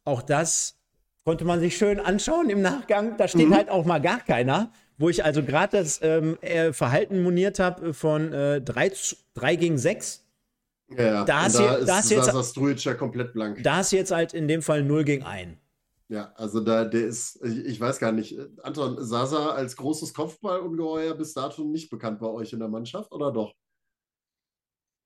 [0.04, 0.78] auch das
[1.24, 3.16] konnte man sich schön anschauen im Nachgang.
[3.16, 3.54] Da steht mhm.
[3.54, 4.72] halt auch mal gar keiner.
[4.98, 6.38] Wo ich also gerade das ähm,
[6.72, 8.92] Verhalten moniert habe von äh, 3,
[9.34, 10.26] 3 gegen 6.
[10.96, 13.62] Ja, da ist, da, da ist jetzt, ja komplett blank.
[13.62, 15.56] Da ist jetzt halt in dem Fall 0 gegen 1.
[16.08, 21.14] Ja, also da, der ist, ich, ich, weiß gar nicht, Anton, Sasa als großes Kopfballungeheuer
[21.14, 23.54] bis dato nicht bekannt bei euch in der Mannschaft, oder doch?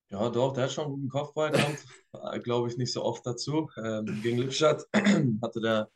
[0.08, 1.84] Ja, doch, der hat schon einen guten Kopfball gehabt.
[2.44, 3.68] Glaube ich nicht so oft dazu.
[3.76, 4.86] Ähm, gegen Lippstadt
[5.42, 5.90] hatte der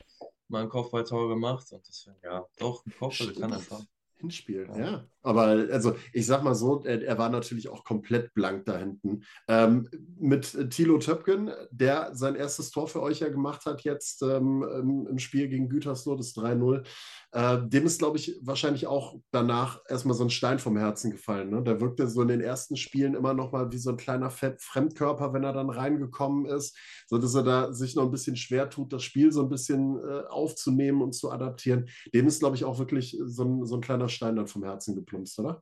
[0.47, 3.87] mal ein Kopfballtor gemacht und deswegen, ja, doch, ein Kopfball kann er schon.
[4.19, 4.77] Hinspiel, ja.
[4.77, 5.05] ja.
[5.21, 9.23] Aber also ich sag mal so, er, er, war natürlich auch komplett blank da hinten.
[9.47, 15.07] Ähm, mit Thilo Töpken, der sein erstes Tor für euch ja gemacht hat, jetzt ähm,
[15.09, 16.85] im Spiel gegen Gütersloh, das 3-0.
[17.31, 21.51] Äh, dem ist, glaube ich, wahrscheinlich auch danach erstmal so ein Stein vom Herzen gefallen.
[21.51, 21.61] Ne?
[21.61, 25.31] Der wirkte so in den ersten Spielen immer noch mal wie so ein kleiner Fremdkörper,
[25.31, 26.75] wenn er dann reingekommen ist,
[27.07, 30.23] sodass er da sich noch ein bisschen schwer tut, das Spiel so ein bisschen äh,
[30.27, 31.87] aufzunehmen und zu adaptieren.
[32.15, 34.95] Dem ist, glaube ich, auch wirklich so ein, so ein kleiner Stein dann vom Herzen
[34.95, 35.61] geplumpst, oder?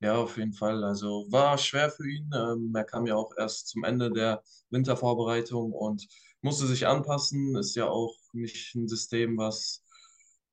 [0.00, 0.82] Ja, auf jeden Fall.
[0.82, 2.30] Also war schwer für ihn.
[2.34, 6.06] Ähm, er kam ja auch erst zum Ende der Wintervorbereitung und
[6.40, 7.54] musste sich anpassen.
[7.56, 9.83] Ist ja auch nicht ein System, was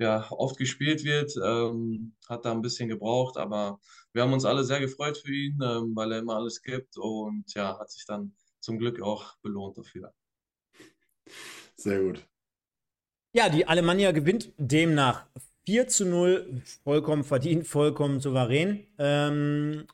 [0.02, 1.34] ja, oft gespielt wird.
[1.44, 3.80] Ähm, hat da ein bisschen gebraucht, aber
[4.14, 7.46] wir haben uns alle sehr gefreut für ihn, ähm, weil er immer alles gibt und
[7.54, 10.14] ja, hat sich dann zum Glück auch belohnt dafür.
[11.76, 12.28] Sehr gut.
[13.34, 15.26] Ja, die Alemannia gewinnt demnach
[15.66, 18.86] 4 zu 0, vollkommen verdient, vollkommen souverän.
[18.98, 19.86] Ähm,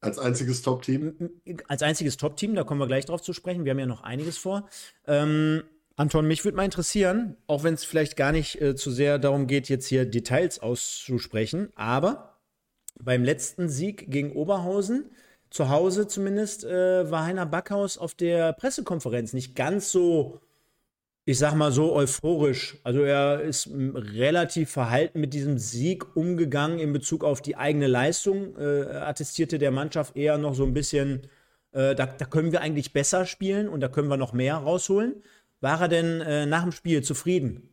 [0.00, 1.30] als einziges Top-Team?
[1.68, 3.64] Als einziges Top-Team, da kommen wir gleich drauf zu sprechen.
[3.64, 4.68] Wir haben ja noch einiges vor.
[5.06, 5.62] Ähm,
[5.96, 9.46] Anton, mich würde mal interessieren, auch wenn es vielleicht gar nicht äh, zu sehr darum
[9.46, 12.38] geht, jetzt hier Details auszusprechen, aber
[13.00, 15.10] beim letzten Sieg gegen Oberhausen,
[15.50, 20.40] zu Hause zumindest, äh, war Heiner Backhaus auf der Pressekonferenz nicht ganz so,
[21.26, 22.78] ich sag mal so euphorisch.
[22.84, 28.56] Also er ist relativ verhalten mit diesem Sieg umgegangen in Bezug auf die eigene Leistung,
[28.56, 31.28] äh, attestierte der Mannschaft eher noch so ein bisschen,
[31.72, 35.22] äh, da, da können wir eigentlich besser spielen und da können wir noch mehr rausholen.
[35.62, 37.68] War er denn äh, nach dem Spiel zufrieden?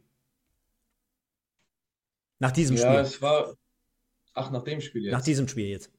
[2.38, 2.94] Nach diesem ja, Spiel?
[2.94, 3.56] Ja, es war.
[4.36, 5.12] Ach, nach dem Spiel jetzt.
[5.12, 5.92] Nach diesem Spiel jetzt.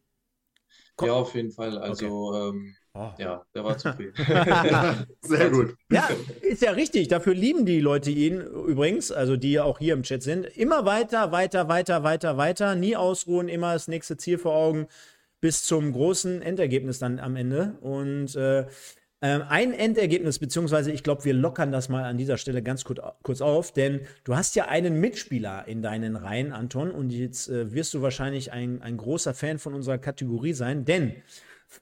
[0.95, 1.09] Komm.
[1.09, 1.77] Ja, auf jeden Fall.
[1.79, 2.49] Also, okay.
[2.49, 3.11] ähm, oh.
[3.19, 4.15] ja, der war zufrieden.
[5.23, 5.75] Sehr gut.
[5.91, 6.09] Ja,
[6.43, 7.09] ist ja richtig.
[7.09, 10.47] Dafür lieben die Leute ihn übrigens, also die auch hier im Chat sind.
[10.47, 12.75] Immer weiter, weiter, weiter, weiter, weiter.
[12.77, 14.87] Nie ausruhen, immer das nächste Ziel vor Augen
[15.41, 17.79] bis zum großen Endergebnis dann am Ende.
[17.81, 18.67] Und äh,
[19.23, 23.01] ähm, ein Endergebnis, beziehungsweise ich glaube, wir lockern das mal an dieser Stelle ganz kurz,
[23.23, 27.73] kurz auf, denn du hast ja einen Mitspieler in deinen Reihen, Anton, und jetzt äh,
[27.73, 31.15] wirst du wahrscheinlich ein, ein großer Fan von unserer Kategorie sein, denn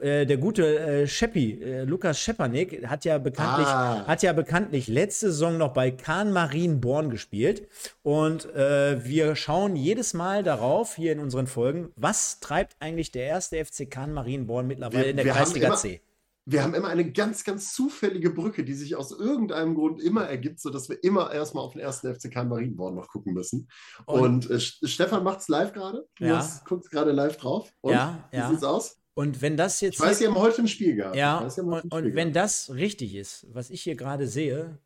[0.01, 4.05] Äh, der gute äh, Scheppi, äh, Lukas Schepanik, hat ja bekanntlich, ah.
[4.07, 7.67] hat ja bekanntlich letzte Saison noch bei Kahn Marienborn gespielt.
[8.03, 13.25] Und äh, wir schauen jedes Mal darauf, hier in unseren Folgen, was treibt eigentlich der
[13.25, 16.03] erste FC Kahn Marienborn mittlerweile wir, in der Kreisliga C?
[16.51, 20.61] Wir haben immer eine ganz, ganz zufällige Brücke, die sich aus irgendeinem Grund immer ergibt,
[20.61, 23.69] sodass wir immer erstmal auf den ersten FCK Marienborn noch gucken müssen.
[24.07, 26.09] Und, Und äh, Stefan macht es live gerade.
[26.17, 26.61] Du ja.
[26.65, 27.71] guckst gerade live drauf.
[27.83, 28.49] Und ja, wie ja.
[28.49, 28.99] sieht's aus?
[29.13, 29.97] Und wenn das jetzt.
[29.97, 31.17] Ich weiß, Sie haben heute ein Spiel gehabt.
[31.17, 34.79] Ja, weiß, und, und wenn das richtig ist, was ich hier gerade sehe.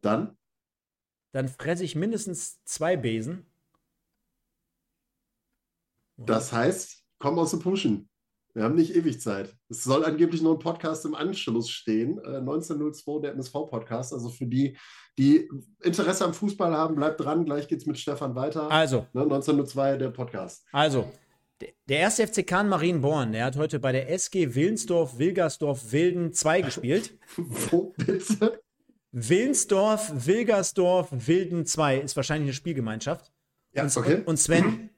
[0.00, 0.34] Dann?
[1.32, 3.44] Dann fresse ich mindestens zwei Besen.
[6.16, 8.08] Das heißt, komm aus dem Pushen.
[8.58, 9.54] Wir haben nicht ewig Zeit.
[9.68, 12.18] Es soll angeblich noch ein Podcast im Anschluss stehen.
[12.24, 14.12] Äh, 1902, der MSV-Podcast.
[14.12, 14.76] Also für die,
[15.16, 15.48] die
[15.80, 17.44] Interesse am Fußball haben, bleibt dran.
[17.44, 18.68] Gleich geht es mit Stefan weiter.
[18.68, 19.06] Also.
[19.12, 20.66] Ne, 1902, der Podcast.
[20.72, 21.08] Also.
[21.88, 26.62] Der erste FC Kahn Marienborn, der hat heute bei der SG Willensdorf, Wilgersdorf, Wilden 2
[26.62, 27.16] gespielt.
[27.36, 28.60] Wo bitte?
[29.12, 33.32] Willensdorf, Wilgersdorf, Wilden 2 ist wahrscheinlich eine Spielgemeinschaft.
[33.72, 34.22] Ja, und, okay.
[34.24, 34.90] und Sven,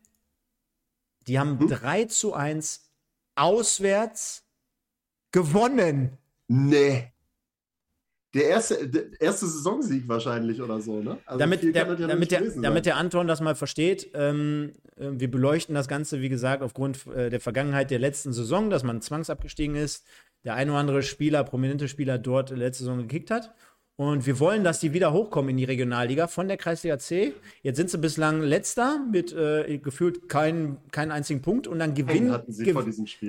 [1.26, 1.68] die haben hm?
[1.68, 2.89] 3 zu 1
[3.34, 4.44] auswärts
[5.32, 6.18] gewonnen.
[6.48, 7.12] Nee.
[8.32, 11.18] Der erste, der erste Saisonsieg wahrscheinlich oder so, ne?
[11.26, 15.28] Also damit, der, ja damit, der, damit der Anton das mal versteht, ähm, äh, wir
[15.28, 19.74] beleuchten das Ganze, wie gesagt, aufgrund äh, der Vergangenheit der letzten Saison, dass man zwangsabgestiegen
[19.74, 20.06] ist,
[20.44, 23.52] der ein oder andere Spieler, prominente Spieler dort letzte Saison gekickt hat.
[24.00, 27.34] Und wir wollen, dass die wieder hochkommen in die Regionalliga von der Kreisliga C.
[27.62, 32.40] Jetzt sind sie bislang letzter mit äh, gefühlt keinen kein einzigen Punkt und dann gewinnen,
[32.48, 32.82] gew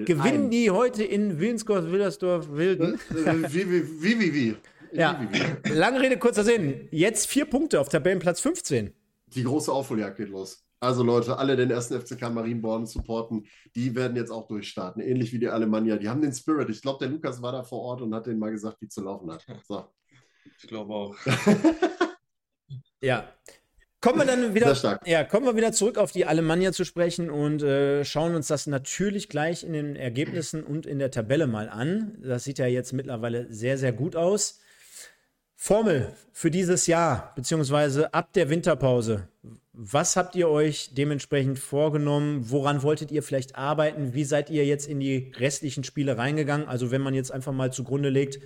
[0.05, 2.93] gewinnen die heute in Wilnsgott, Willersdorf, Wilden.
[3.09, 4.55] Äh, wie, wie, wie, wie, wie.
[4.93, 5.27] Ja,
[5.73, 6.87] lange Rede, kurzer Sinn.
[6.91, 8.93] Jetzt vier Punkte auf Tabellenplatz 15.
[9.27, 10.63] Die große Aufholjagd geht los.
[10.79, 15.01] Also Leute, alle den ersten FCK Marienborn supporten, die werden jetzt auch durchstarten.
[15.01, 15.97] Ähnlich wie die Alemannia.
[15.97, 16.69] Die haben den Spirit.
[16.69, 19.03] Ich glaube, der Lukas war da vor Ort und hat denen mal gesagt, wie zu
[19.03, 19.45] laufen hat.
[19.67, 19.83] So.
[20.61, 21.15] Ich glaube auch.
[23.01, 23.33] ja.
[23.99, 27.61] Kommen wir dann wieder, ja, kommen wir wieder zurück auf die Alemannia zu sprechen und
[27.61, 32.17] äh, schauen uns das natürlich gleich in den Ergebnissen und in der Tabelle mal an.
[32.23, 34.59] Das sieht ja jetzt mittlerweile sehr, sehr gut aus.
[35.55, 39.27] Formel für dieses Jahr, beziehungsweise ab der Winterpause.
[39.73, 42.49] Was habt ihr euch dementsprechend vorgenommen?
[42.49, 44.15] Woran wolltet ihr vielleicht arbeiten?
[44.15, 46.67] Wie seid ihr jetzt in die restlichen Spiele reingegangen?
[46.67, 48.39] Also, wenn man jetzt einfach mal zugrunde legt,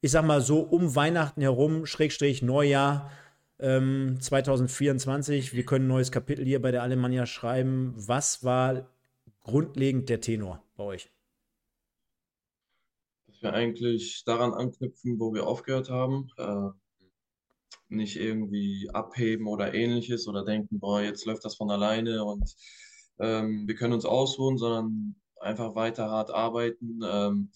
[0.00, 3.10] ich sag mal so um Weihnachten herum, Schrägstrich Neujahr
[3.58, 5.54] ähm, 2024.
[5.54, 7.94] Wir können ein neues Kapitel hier bei der Alemannia schreiben.
[7.96, 8.88] Was war
[9.42, 11.10] grundlegend der Tenor bei euch?
[13.26, 16.28] Dass wir eigentlich daran anknüpfen, wo wir aufgehört haben.
[16.36, 16.70] Äh,
[17.88, 22.56] nicht irgendwie abheben oder ähnliches oder denken, boah, jetzt läuft das von alleine und
[23.18, 27.00] ähm, wir können uns ausruhen, sondern einfach weiter hart arbeiten.
[27.04, 27.50] Ähm,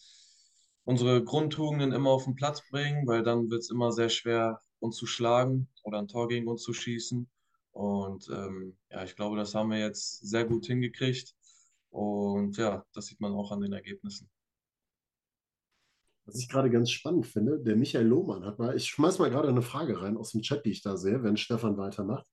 [0.91, 4.97] unsere Grundtugenden immer auf den Platz bringen, weil dann wird es immer sehr schwer, uns
[4.97, 7.31] zu schlagen oder ein Tor gegen uns zu schießen.
[7.71, 11.33] Und ähm, ja, ich glaube, das haben wir jetzt sehr gut hingekriegt.
[11.91, 14.29] Und ja, das sieht man auch an den Ergebnissen.
[16.25, 19.49] Was ich gerade ganz spannend finde, der Michael Lohmann hat mal, ich schmeiß mal gerade
[19.49, 22.27] eine Frage rein aus dem Chat, die ich da sehe, wenn Stefan weitermacht.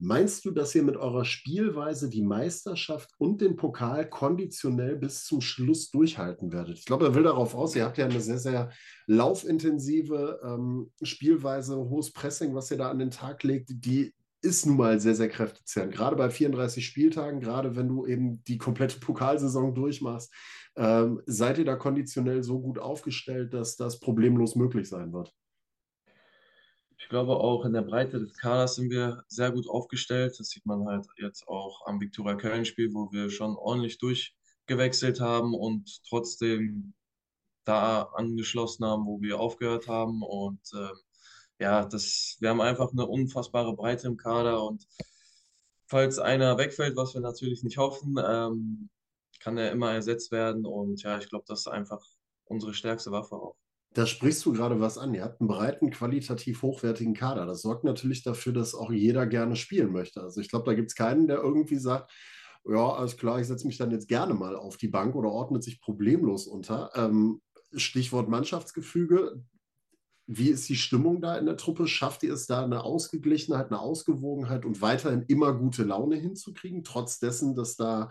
[0.00, 5.40] Meinst du, dass ihr mit eurer Spielweise die Meisterschaft und den Pokal konditionell bis zum
[5.40, 6.78] Schluss durchhalten werdet?
[6.78, 7.74] Ich glaube, er will darauf aus.
[7.74, 8.70] Ihr habt ja eine sehr, sehr
[9.06, 14.76] laufintensive ähm, Spielweise, hohes Pressing, was ihr da an den Tag legt, die ist nun
[14.76, 15.92] mal sehr, sehr kräftezehrend.
[15.92, 20.32] Gerade bei 34 Spieltagen, gerade wenn du eben die komplette Pokalsaison durchmachst,
[20.76, 25.34] ähm, seid ihr da konditionell so gut aufgestellt, dass das problemlos möglich sein wird?
[26.98, 30.38] Ich glaube auch in der Breite des Kaders sind wir sehr gut aufgestellt.
[30.38, 35.54] Das sieht man halt jetzt auch am Viktoria Köln-Spiel, wo wir schon ordentlich durchgewechselt haben
[35.54, 36.94] und trotzdem
[37.64, 40.22] da angeschlossen haben, wo wir aufgehört haben.
[40.22, 40.90] Und äh,
[41.60, 44.86] ja, das, wir haben einfach eine unfassbare Breite im Kader und
[45.86, 48.90] falls einer wegfällt, was wir natürlich nicht hoffen, ähm,
[49.40, 50.66] kann er immer ersetzt werden.
[50.66, 52.04] Und ja, ich glaube, das ist einfach
[52.44, 53.56] unsere stärkste Waffe auch.
[53.94, 55.14] Da sprichst du gerade was an.
[55.14, 57.46] Ihr habt einen breiten, qualitativ hochwertigen Kader.
[57.46, 60.22] Das sorgt natürlich dafür, dass auch jeder gerne spielen möchte.
[60.22, 62.12] Also ich glaube, da gibt es keinen, der irgendwie sagt,
[62.64, 65.62] ja, alles klar, ich setze mich dann jetzt gerne mal auf die Bank oder ordnet
[65.62, 66.90] sich problemlos unter.
[66.94, 67.40] Ähm,
[67.74, 69.42] Stichwort Mannschaftsgefüge.
[70.26, 71.86] Wie ist die Stimmung da in der Truppe?
[71.86, 77.18] Schafft ihr es da eine Ausgeglichenheit, eine Ausgewogenheit und weiterhin immer gute Laune hinzukriegen, trotz
[77.18, 78.10] dessen, dass da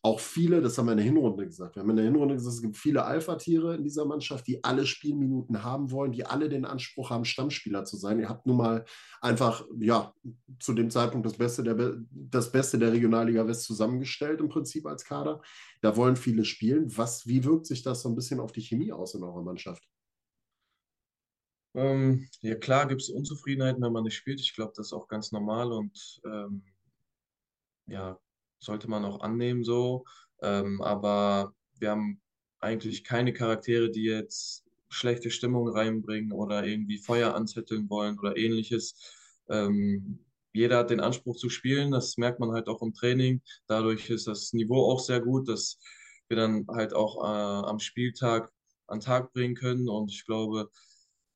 [0.00, 2.54] auch viele, das haben wir in der Hinrunde gesagt, wir haben in der Hinrunde gesagt,
[2.54, 6.64] es gibt viele Alpha-Tiere in dieser Mannschaft, die alle Spielminuten haben wollen, die alle den
[6.64, 8.20] Anspruch haben, Stammspieler zu sein.
[8.20, 8.84] Ihr habt nun mal
[9.20, 10.14] einfach, ja,
[10.60, 15.04] zu dem Zeitpunkt das Beste der, das Beste der Regionalliga West zusammengestellt im Prinzip als
[15.04, 15.42] Kader.
[15.80, 16.96] Da wollen viele spielen.
[16.96, 19.82] Was, wie wirkt sich das so ein bisschen auf die Chemie aus in eurer Mannschaft?
[21.74, 24.40] Ähm, ja, klar gibt es Unzufriedenheiten, wenn man nicht spielt.
[24.40, 26.62] Ich glaube, das ist auch ganz normal und ähm,
[27.86, 28.18] ja,
[28.58, 30.04] sollte man auch annehmen so.
[30.42, 32.20] Ähm, aber wir haben
[32.60, 38.94] eigentlich keine Charaktere, die jetzt schlechte Stimmung reinbringen oder irgendwie Feuer anzetteln wollen oder ähnliches.
[39.48, 43.42] Ähm, jeder hat den Anspruch zu spielen, das merkt man halt auch im Training.
[43.66, 45.78] Dadurch ist das Niveau auch sehr gut, dass
[46.28, 48.50] wir dann halt auch äh, am Spieltag
[48.86, 49.88] an Tag bringen können.
[49.88, 50.70] Und ich glaube,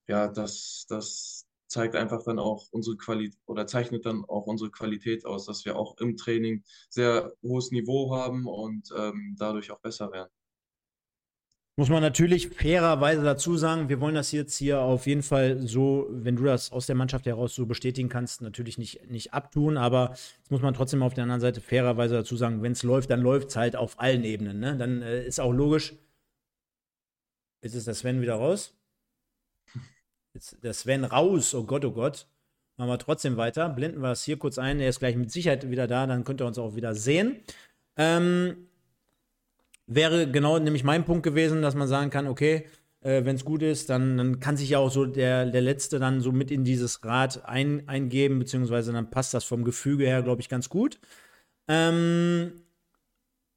[0.08, 5.24] ja, dass das zeigt einfach dann auch unsere Qualität oder zeichnet dann auch unsere Qualität
[5.24, 10.12] aus, dass wir auch im Training sehr hohes Niveau haben und ähm, dadurch auch besser
[10.12, 10.30] werden.
[11.76, 16.06] Muss man natürlich fairerweise dazu sagen, wir wollen das jetzt hier auf jeden Fall so,
[16.10, 20.08] wenn du das aus der Mannschaft heraus so bestätigen kannst, natürlich nicht, nicht abtun, aber
[20.10, 23.22] das muss man trotzdem auf der anderen Seite fairerweise dazu sagen, wenn es läuft, dann
[23.22, 24.60] läuft es halt auf allen Ebenen.
[24.60, 24.76] Ne?
[24.76, 25.94] Dann äh, ist auch logisch.
[27.62, 28.74] Jetzt ist der Sven wieder raus.
[30.62, 32.26] Der Sven raus, oh Gott, oh Gott.
[32.76, 33.68] Machen wir trotzdem weiter.
[33.68, 34.80] Blenden wir es hier kurz ein.
[34.80, 37.36] Er ist gleich mit Sicherheit wieder da, dann könnt ihr uns auch wieder sehen.
[37.96, 38.68] Ähm,
[39.86, 42.66] wäre genau nämlich mein Punkt gewesen, dass man sagen kann, okay,
[43.02, 45.98] äh, wenn es gut ist, dann, dann kann sich ja auch so der, der Letzte
[45.98, 50.22] dann so mit in dieses Rad ein, eingeben, beziehungsweise dann passt das vom Gefüge her,
[50.22, 50.98] glaube ich, ganz gut.
[51.68, 52.52] Ähm,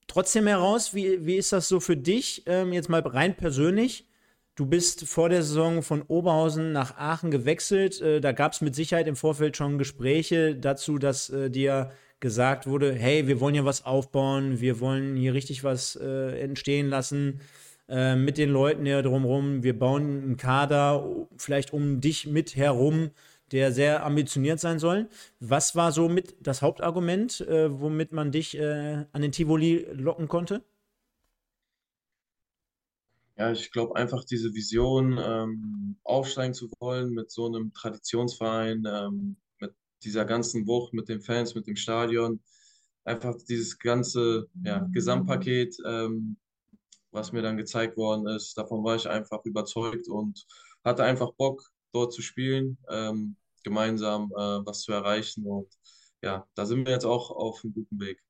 [0.07, 4.07] trotzdem heraus, wie, wie ist das so für dich, ähm, jetzt mal rein persönlich?
[4.55, 7.99] Du bist vor der Saison von Oberhausen nach Aachen gewechselt.
[7.99, 11.91] Äh, da gab es mit Sicherheit im Vorfeld schon Gespräche dazu, dass äh, dir
[12.21, 16.89] gesagt wurde, hey, wir wollen hier was aufbauen, wir wollen hier richtig was äh, entstehen
[16.89, 17.41] lassen
[17.87, 19.61] mit den Leuten hier drumherum.
[19.61, 23.11] Wir bauen einen Kader vielleicht um dich mit herum,
[23.51, 25.07] der sehr ambitioniert sein soll.
[25.39, 30.63] Was war so mit das Hauptargument, womit man dich an den Tivoli locken konnte?
[33.37, 39.35] Ja, ich glaube einfach diese Vision, ähm, aufsteigen zu wollen mit so einem Traditionsverein, ähm,
[39.59, 39.73] mit
[40.03, 42.41] dieser ganzen Wucht, mit den Fans, mit dem Stadion,
[43.03, 46.37] einfach dieses ganze ja, Gesamtpaket, ähm,
[47.11, 50.45] was mir dann gezeigt worden ist, davon war ich einfach überzeugt und
[50.83, 55.67] hatte einfach Bock, dort zu spielen, ähm, gemeinsam äh, was zu erreichen und
[56.21, 58.21] ja, da sind wir jetzt auch auf einem guten Weg.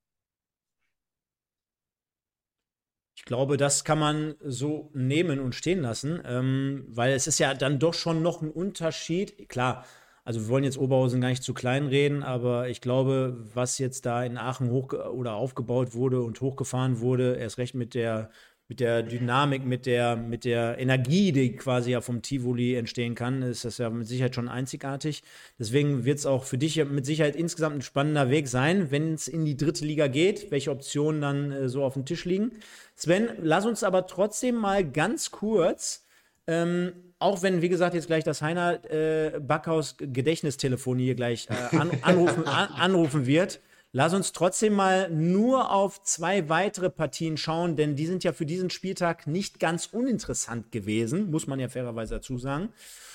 [3.26, 7.78] Glaube, das kann man so nehmen und stehen lassen, ähm, weil es ist ja dann
[7.78, 9.48] doch schon noch ein Unterschied.
[9.50, 9.84] Klar,
[10.24, 14.06] also wir wollen jetzt Oberhausen gar nicht zu klein reden, aber ich glaube, was jetzt
[14.06, 18.30] da in Aachen hoch oder aufgebaut wurde und hochgefahren wurde, erst recht mit der
[18.68, 23.42] mit der Dynamik, mit der, mit der Energie, die quasi ja vom Tivoli entstehen kann,
[23.42, 25.22] ist das ja mit Sicherheit schon einzigartig.
[25.58, 29.28] Deswegen wird es auch für dich mit Sicherheit insgesamt ein spannender Weg sein, wenn es
[29.28, 32.52] in die dritte Liga geht, welche Optionen dann äh, so auf dem Tisch liegen.
[32.96, 36.04] Sven, lass uns aber trotzdem mal ganz kurz,
[36.48, 41.76] ähm, auch wenn, wie gesagt, jetzt gleich das Heiner äh, Backhaus Gedächtnistelefon hier gleich äh,
[41.76, 43.60] an, anrufen, an, anrufen wird,
[43.92, 48.44] Lass uns trotzdem mal nur auf zwei weitere Partien schauen, denn die sind ja für
[48.44, 52.70] diesen Spieltag nicht ganz uninteressant gewesen, muss man ja fairerweise dazu sagen.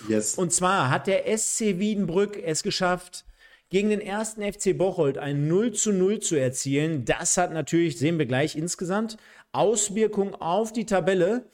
[0.10, 0.36] Yes.
[0.36, 3.26] Und zwar hat der SC Wiedenbrück es geschafft,
[3.70, 7.06] gegen den ersten FC Bocholt ein 0 zu 0 zu erzielen.
[7.06, 9.18] Das hat natürlich, sehen wir gleich insgesamt,
[9.54, 11.46] Auswirkungen auf die Tabelle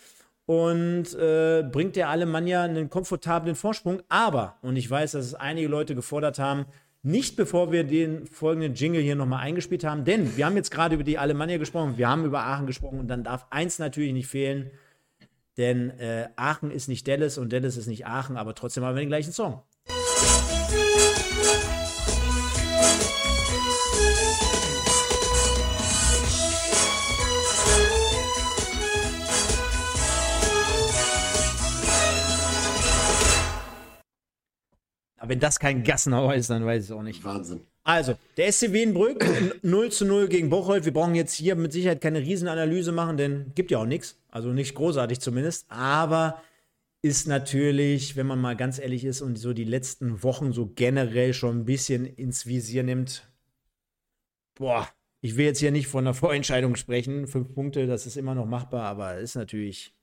[0.47, 4.01] und äh, bringt der Alemannia einen komfortablen Vorsprung.
[4.09, 6.65] Aber, und ich weiß, dass es einige Leute gefordert haben,
[7.07, 10.95] nicht bevor wir den folgenden Jingle hier nochmal eingespielt haben, denn wir haben jetzt gerade
[10.95, 14.27] über die Alemannia gesprochen, wir haben über Aachen gesprochen und dann darf eins natürlich nicht
[14.27, 14.71] fehlen,
[15.55, 18.99] denn äh, Aachen ist nicht Dallas und Dallas ist nicht Aachen, aber trotzdem haben wir
[18.99, 19.61] den gleichen Song.
[35.27, 37.21] Aber wenn das kein Gassenhauer ist, dann weiß ich es auch nicht.
[37.25, 37.59] Wahnsinn.
[37.83, 39.25] Also, der SC Wienbrück
[39.61, 40.85] 0 zu 0 gegen Bocholt.
[40.85, 44.17] Wir brauchen jetzt hier mit Sicherheit keine Riesenanalyse machen, denn gibt ja auch nichts.
[44.29, 45.65] Also nicht großartig zumindest.
[45.69, 46.41] Aber
[47.01, 51.33] ist natürlich, wenn man mal ganz ehrlich ist und so die letzten Wochen so generell
[51.33, 53.29] schon ein bisschen ins Visier nimmt,
[54.55, 54.87] boah,
[55.19, 57.27] ich will jetzt hier nicht von einer Vorentscheidung sprechen.
[57.27, 59.93] Fünf Punkte, das ist immer noch machbar, aber ist natürlich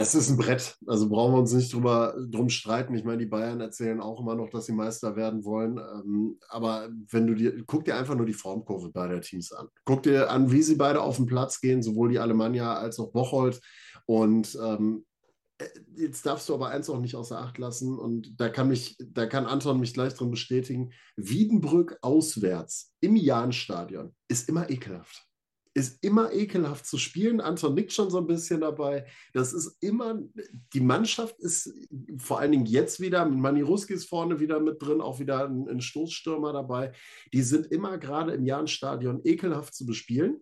[0.00, 2.94] Es ist ein Brett, also brauchen wir uns nicht drüber drum streiten.
[2.94, 5.76] Ich meine, die Bayern erzählen auch immer noch, dass sie Meister werden wollen.
[5.76, 9.66] Ähm, aber wenn du dir, guck dir einfach nur die Formkurve beider Teams an.
[9.84, 13.10] Guck dir an, wie sie beide auf den Platz gehen, sowohl die Alemannia als auch
[13.10, 13.60] Bocholt.
[14.06, 15.04] Und ähm,
[15.58, 17.98] äh, jetzt darfst du aber eins auch nicht außer Acht lassen.
[17.98, 20.92] Und da kann mich, da kann Anton mich gleich drin bestätigen.
[21.16, 25.27] Wiedenbrück auswärts im Jahnstadion ist immer ekelhaft
[25.74, 27.40] ist immer ekelhaft zu spielen.
[27.40, 29.06] Anton nickt schon so ein bisschen dabei.
[29.32, 30.18] Das ist immer,
[30.72, 31.72] die Mannschaft ist
[32.18, 35.68] vor allen Dingen jetzt wieder, Mani Ruski ist vorne wieder mit drin, auch wieder ein,
[35.68, 36.92] ein Stoßstürmer dabei.
[37.32, 40.40] Die sind immer gerade im Jahrenstadion ekelhaft zu bespielen.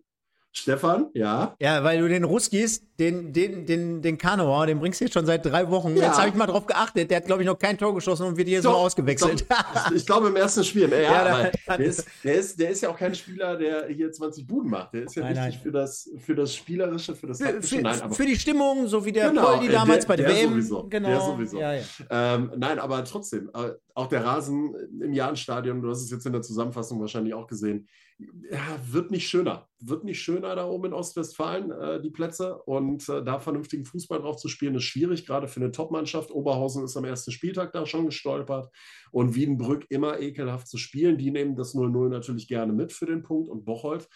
[0.51, 1.55] Stefan, ja.
[1.59, 5.25] Ja, weil du den Ruskis, den, den, den, den Kanoa, den bringst du jetzt schon
[5.25, 5.95] seit drei Wochen.
[5.95, 6.05] Ja.
[6.07, 7.11] Jetzt habe ich mal drauf geachtet.
[7.11, 9.45] Der hat, glaube ich, noch kein Tor geschossen und wird jedes Mal ausgewechselt.
[9.47, 10.89] Doch, ich glaube, im ersten Spiel.
[10.89, 14.47] Ja, ja der, ist, der, ist, der ist ja auch kein Spieler, der hier 20
[14.47, 14.93] Buden macht.
[14.93, 15.61] Der ist ja nein, wichtig nein.
[15.63, 17.75] Für, das, für das Spielerische, für das Taktische.
[17.75, 20.29] Für, nein, aber, für die Stimmung, so wie der genau, Poldi damals der, bei der
[20.29, 20.49] WM.
[20.49, 21.09] Sowieso, genau.
[21.09, 21.59] Der sowieso.
[21.59, 21.73] Ja,
[22.09, 26.33] ähm, nein, aber trotzdem, äh, auch der Rasen im Jahrenstadion, du hast es jetzt in
[26.33, 27.87] der Zusammenfassung wahrscheinlich auch gesehen,
[28.19, 29.67] ja, wird nicht schöner.
[29.79, 32.57] Wird nicht schöner da oben in Ostwestfalen, äh, die Plätze.
[32.63, 36.31] Und äh, da vernünftigen Fußball drauf zu spielen, ist schwierig, gerade für eine Top-Mannschaft.
[36.31, 38.69] Oberhausen ist am ersten Spieltag da schon gestolpert.
[39.11, 41.17] Und Wiedenbrück immer ekelhaft zu spielen.
[41.17, 43.49] Die nehmen das 0-0 natürlich gerne mit für den Punkt.
[43.49, 44.07] Und Bocholt,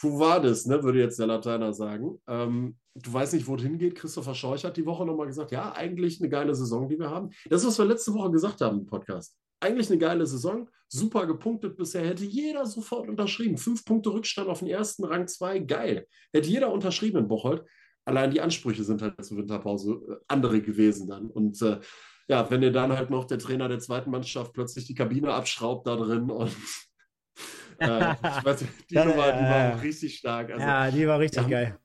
[0.00, 2.18] wo war das, ne, würde jetzt der Lateiner sagen.
[2.26, 3.94] Ähm, du weißt nicht, wo es hingeht.
[3.94, 7.30] Christopher Scheuch hat die Woche nochmal gesagt, ja, eigentlich eine geile Saison, die wir haben.
[7.50, 11.26] Das ist, was wir letzte Woche gesagt haben im Podcast eigentlich eine geile Saison, super
[11.26, 13.56] gepunktet bisher, hätte jeder sofort unterschrieben.
[13.56, 16.06] Fünf Punkte Rückstand auf den ersten, Rang zwei, geil.
[16.32, 17.64] Hätte jeder unterschrieben in Bocholt.
[18.04, 21.30] Allein die Ansprüche sind halt zur Winterpause äh, andere gewesen dann.
[21.30, 21.80] Und äh,
[22.28, 25.86] ja, wenn dir dann halt noch der Trainer der zweiten Mannschaft plötzlich die Kabine abschraubt
[25.86, 26.50] da drin und
[27.78, 30.50] äh, ich weiß, die Nummer, die war richtig stark.
[30.50, 31.78] Also, ja, die war richtig geil.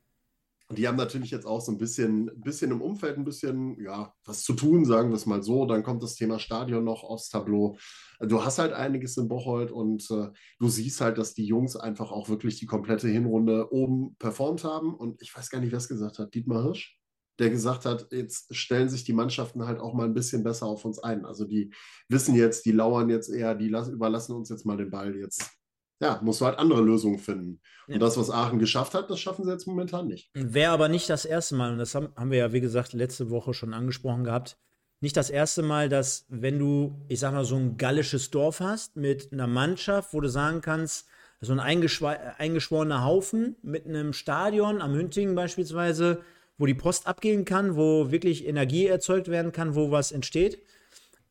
[0.70, 4.14] Und die haben natürlich jetzt auch so ein bisschen, bisschen im Umfeld ein bisschen, ja,
[4.26, 5.66] was zu tun, sagen wir es mal so.
[5.66, 7.78] Dann kommt das Thema Stadion noch aufs Tableau.
[8.20, 10.28] Du hast halt einiges in Bocholt und äh,
[10.60, 14.94] du siehst halt, dass die Jungs einfach auch wirklich die komplette Hinrunde oben performt haben.
[14.94, 16.34] Und ich weiß gar nicht, wer es gesagt hat.
[16.34, 16.98] Dietmar Hirsch?
[17.40, 20.86] der gesagt hat, jetzt stellen sich die Mannschaften halt auch mal ein bisschen besser auf
[20.86, 21.24] uns ein.
[21.24, 21.72] Also die
[22.10, 25.52] wissen jetzt, die lauern jetzt eher, die überlassen uns jetzt mal den Ball jetzt
[26.00, 27.60] ja, musst du halt andere Lösungen finden.
[27.88, 28.00] Und ja.
[28.00, 30.30] das, was Aachen geschafft hat, das schaffen sie jetzt momentan nicht.
[30.34, 33.30] Wäre aber nicht das erste Mal, und das haben, haben wir ja, wie gesagt, letzte
[33.30, 34.58] Woche schon angesprochen gehabt,
[35.00, 38.96] nicht das erste Mal, dass, wenn du, ich sag mal, so ein gallisches Dorf hast
[38.96, 41.08] mit einer Mannschaft, wo du sagen kannst,
[41.40, 46.24] so ein eingeschworener Haufen mit einem Stadion am Hüntingen beispielsweise,
[46.58, 50.58] wo die Post abgehen kann, wo wirklich Energie erzeugt werden kann, wo was entsteht.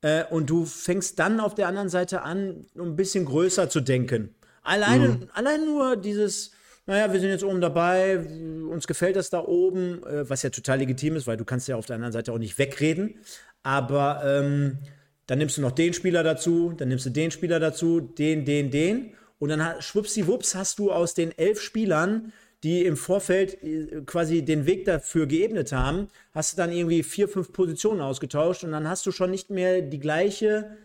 [0.03, 4.36] Äh, und du fängst dann auf der anderen Seite an, ein bisschen größer zu denken.
[4.67, 5.29] Alleine, mhm.
[5.33, 6.51] allein nur dieses,
[6.87, 8.19] naja, wir sind jetzt oben dabei,
[8.69, 11.77] uns gefällt das da oben, äh, was ja total legitim ist, weil du kannst ja
[11.77, 13.15] auf der anderen Seite auch nicht wegreden.
[13.63, 14.79] Aber ähm,
[15.27, 18.71] dann nimmst du noch den Spieler dazu, dann nimmst du den Spieler dazu, den, den,
[18.71, 19.15] den.
[19.39, 24.67] Und dann schwuppsiwupps hast du aus den elf Spielern, die im Vorfeld äh, quasi den
[24.67, 29.07] Weg dafür geebnet haben, hast du dann irgendwie vier, fünf Positionen ausgetauscht und dann hast
[29.07, 30.77] du schon nicht mehr die gleiche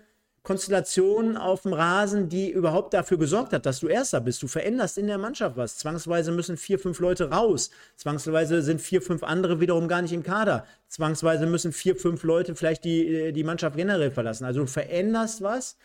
[0.44, 4.42] Konstellation auf dem Rasen, die überhaupt dafür gesorgt hat, dass du Erster bist.
[4.42, 5.78] Du veränderst in der Mannschaft was.
[5.78, 7.70] Zwangsweise müssen vier, fünf Leute raus.
[7.96, 10.66] Zwangsweise sind vier, fünf andere wiederum gar nicht im Kader.
[10.88, 14.46] Zwangsweise müssen vier, fünf Leute vielleicht die, äh, die Mannschaft generell verlassen.
[14.46, 15.78] Also du veränderst was.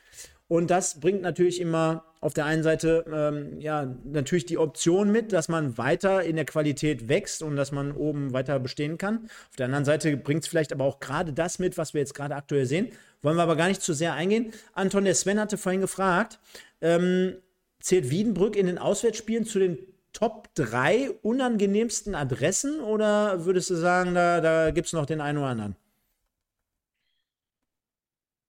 [0.49, 5.33] Und das bringt natürlich immer auf der einen Seite ähm, ja natürlich die Option mit,
[5.33, 9.31] dass man weiter in der Qualität wächst und dass man oben weiter bestehen kann.
[9.49, 12.15] Auf der anderen Seite bringt es vielleicht aber auch gerade das mit, was wir jetzt
[12.15, 12.89] gerade aktuell sehen.
[13.23, 14.53] Wollen wir aber gar nicht zu sehr eingehen.
[14.73, 16.41] Anton, der Sven hatte vorhin gefragt,
[16.81, 17.37] ähm,
[17.79, 19.79] zählt Wiedenbrück in den Auswärtsspielen zu den
[20.13, 25.39] Top 3 unangenehmsten Adressen oder würdest du sagen, da, da gibt es noch den einen
[25.39, 25.77] oder anderen?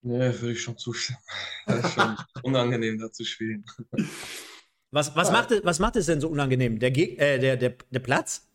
[0.08, 1.20] Nee, würde ich schon zustimmen.
[1.66, 3.66] Das ist schon unangenehm, da zu spielen.
[4.92, 5.34] Was, was, ja.
[5.34, 6.80] macht, es, was macht es denn so unangenehm?
[6.80, 8.48] Der, äh, der, der, der Platz?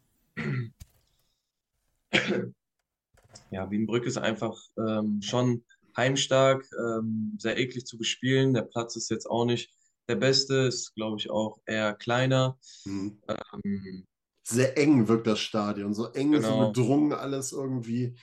[3.50, 5.62] Ja, Wiedenbrück ist einfach ähm, schon
[5.94, 8.54] heimstark, ähm, sehr eklig zu bespielen.
[8.54, 9.70] Der Platz ist jetzt auch nicht
[10.08, 12.58] der beste, ist, glaube ich, auch eher kleiner.
[12.86, 13.20] Mhm.
[13.28, 14.06] Ähm,
[14.42, 16.48] sehr eng wirkt das Stadion, so eng, genau.
[16.48, 18.16] so bedrungen alles irgendwie.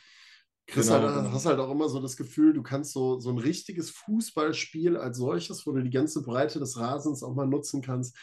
[0.72, 1.32] Chris, genau, halt, genau.
[1.32, 5.18] hast halt auch immer so das Gefühl, du kannst so, so ein richtiges Fußballspiel als
[5.18, 8.16] solches, wo du die ganze Breite des Rasens auch mal nutzen kannst,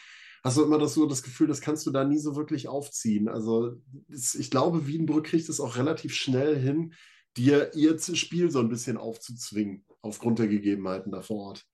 [0.43, 3.27] hast du immer das, so das Gefühl, das kannst du da nie so wirklich aufziehen.
[3.27, 3.75] Also
[4.09, 6.93] ich glaube, Wiedenbrück kriegt es auch relativ schnell hin,
[7.35, 11.65] dir ihr Spiel so ein bisschen aufzuzwingen, aufgrund der Gegebenheiten da vor Ort.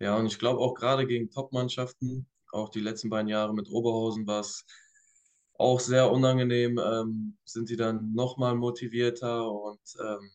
[0.00, 4.26] Ja, und ich glaube auch gerade gegen Top-Mannschaften, auch die letzten beiden Jahre mit Oberhausen
[4.26, 4.64] war es
[5.60, 10.30] auch sehr unangenehm, ähm, sind die dann nochmal motivierter und ähm,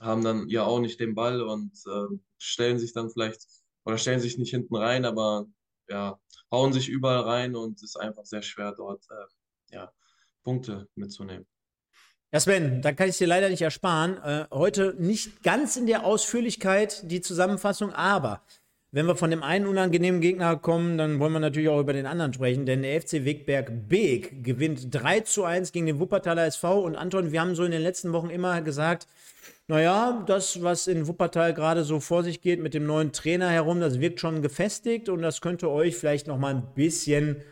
[0.00, 3.46] haben dann ja auch nicht den Ball und äh, stellen sich dann vielleicht
[3.84, 5.46] oder stellen sich nicht hinten rein, aber
[5.88, 6.20] ja,
[6.50, 9.92] hauen sich überall rein und es ist einfach sehr schwer dort äh, ja,
[10.42, 11.46] Punkte mitzunehmen.
[12.32, 14.18] Ja, Sven, da kann ich dir leider nicht ersparen.
[14.18, 18.42] Äh, heute nicht ganz in der Ausführlichkeit die Zusammenfassung, aber
[18.96, 22.06] wenn wir von dem einen unangenehmen Gegner kommen, dann wollen wir natürlich auch über den
[22.06, 26.80] anderen sprechen, denn der FC Wegberg Beek gewinnt 3 zu 1 gegen den Wuppertaler SV.
[26.80, 29.06] Und Anton, wir haben so in den letzten Wochen immer gesagt,
[29.68, 33.80] naja, das, was in Wuppertal gerade so vor sich geht mit dem neuen Trainer herum,
[33.80, 37.42] das wirkt schon gefestigt und das könnte euch vielleicht noch mal ein bisschen,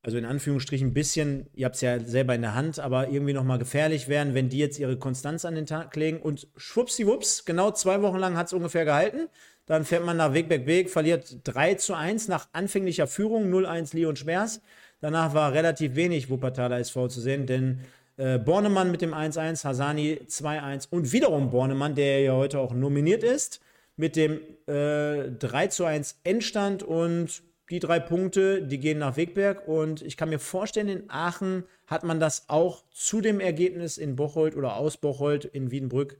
[0.00, 3.34] also in Anführungsstrichen ein bisschen, ihr habt es ja selber in der Hand, aber irgendwie
[3.34, 7.44] noch mal gefährlich werden, wenn die jetzt ihre Konstanz an den Tag legen und schwuppsiwupps,
[7.44, 9.28] genau zwei Wochen lang hat es ungefähr gehalten.
[9.72, 14.16] Dann fährt man nach Wegberg Weg, verliert 3 zu 1 nach anfänglicher Führung, 0-1 Leon
[14.16, 14.60] Schwers.
[15.00, 17.80] Danach war relativ wenig Wuppertaler SV zu sehen, denn
[18.18, 23.22] äh, Bornemann mit dem 1-1, Hasani 2-1 und wiederum Bornemann, der ja heute auch nominiert
[23.22, 23.62] ist,
[23.96, 30.02] mit dem äh, 3 1 Endstand und die drei Punkte, die gehen nach Wegberg und
[30.02, 34.54] ich kann mir vorstellen, in Aachen hat man das auch zu dem Ergebnis in Bocholt
[34.54, 36.18] oder aus Bocholt in Wiedenbrück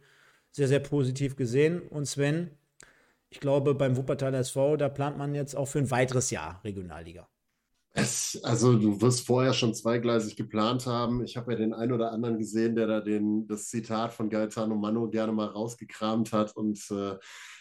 [0.52, 1.82] sehr, sehr positiv gesehen.
[1.82, 2.50] Und Sven,
[3.32, 7.26] ich glaube, beim Wuppertaler SV, da plant man jetzt auch für ein weiteres Jahr Regionalliga.
[7.94, 11.24] Es, also du wirst vorher schon zweigleisig geplant haben.
[11.24, 14.74] Ich habe ja den einen oder anderen gesehen, der da den, das Zitat von Gaetano
[14.76, 17.16] Mano gerne mal rausgekramt hat und äh,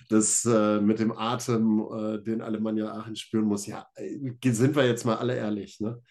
[0.10, 3.66] das äh, mit dem Atem, äh, den Alemannia Aachen spüren muss.
[3.66, 6.02] Ja, äh, sind wir jetzt mal alle ehrlich, ne?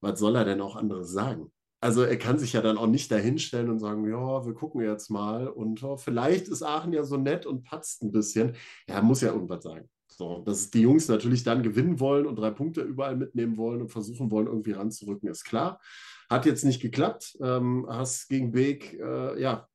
[0.00, 1.52] Was soll er denn auch anderes sagen?
[1.80, 5.10] Also er kann sich ja dann auch nicht dahinstellen und sagen, ja, wir gucken jetzt
[5.10, 8.56] mal und oh, vielleicht ist Aachen ja so nett und patzt ein bisschen.
[8.86, 9.88] Er muss ja irgendwas sagen.
[10.08, 13.92] So, dass die Jungs natürlich dann gewinnen wollen und drei Punkte überall mitnehmen wollen und
[13.92, 15.80] versuchen wollen, irgendwie ranzurücken, ist klar.
[16.28, 17.38] Hat jetzt nicht geklappt.
[17.40, 19.68] Ähm, hast gegen Beek, äh, ja,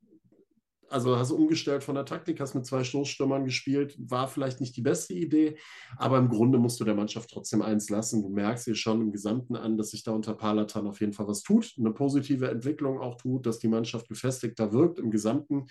[0.93, 4.81] also hast umgestellt von der Taktik, hast mit zwei Stoßstürmern gespielt, war vielleicht nicht die
[4.81, 5.57] beste Idee,
[5.97, 8.21] aber im Grunde musst du der Mannschaft trotzdem eins lassen.
[8.21, 11.27] Du merkst hier schon im Gesamten an, dass sich da unter Palatan auf jeden Fall
[11.27, 15.65] was tut, eine positive Entwicklung auch tut, dass die Mannschaft gefestigter wirkt im Gesamten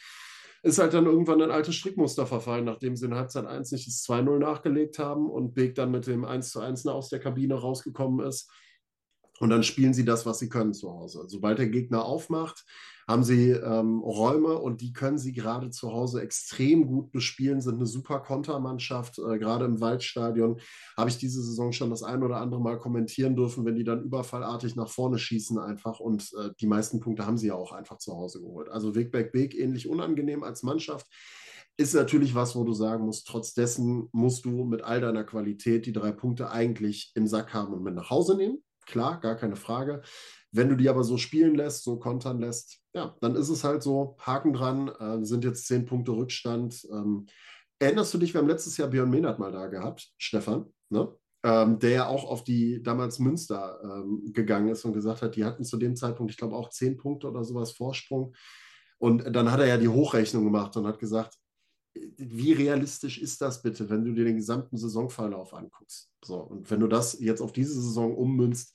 [0.64, 4.04] ist halt dann irgendwann ein altes Strickmuster verfallen, nachdem sie in Halbzeit 1 nicht das
[4.08, 8.48] 2-0 nachgelegt haben und Beek dann mit dem 1 1 aus der Kabine rausgekommen ist.
[9.38, 11.24] Und dann spielen sie das, was sie können zu Hause.
[11.26, 12.64] Sobald der Gegner aufmacht,
[13.08, 17.76] haben sie ähm, Räume und die können sie gerade zu Hause extrem gut bespielen, sind
[17.76, 19.18] eine super Kontermannschaft.
[19.18, 20.60] Äh, gerade im Waldstadion
[20.96, 24.04] habe ich diese Saison schon das ein oder andere Mal kommentieren dürfen, wenn die dann
[24.04, 27.98] überfallartig nach vorne schießen einfach und äh, die meisten Punkte haben sie ja auch einfach
[27.98, 28.68] zu Hause geholt.
[28.68, 31.06] Also Wegberg Beek ähnlich unangenehm als Mannschaft.
[31.78, 35.86] Ist natürlich was, wo du sagen musst, trotz dessen musst du mit all deiner Qualität
[35.86, 38.62] die drei Punkte eigentlich im Sack haben und mit nach Hause nehmen.
[38.86, 40.02] Klar, gar keine Frage.
[40.50, 43.82] Wenn du die aber so spielen lässt, so kontern lässt, ja, dann ist es halt
[43.82, 46.86] so, Haken dran, äh, sind jetzt zehn Punkte Rückstand.
[46.92, 47.26] Ähm,
[47.78, 51.14] erinnerst du dich, wir haben letztes Jahr Björn Mehnert mal da gehabt, Stefan, ne?
[51.44, 55.44] Ähm, der ja auch auf die damals Münster ähm, gegangen ist und gesagt hat, die
[55.44, 58.36] hatten zu dem Zeitpunkt, ich glaube, auch zehn Punkte oder sowas Vorsprung.
[58.98, 61.36] Und dann hat er ja die Hochrechnung gemacht und hat gesagt,
[61.94, 66.10] wie realistisch ist das bitte, wenn du dir den gesamten Saisonverlauf anguckst?
[66.24, 68.74] So, und wenn du das jetzt auf diese Saison ummünzt,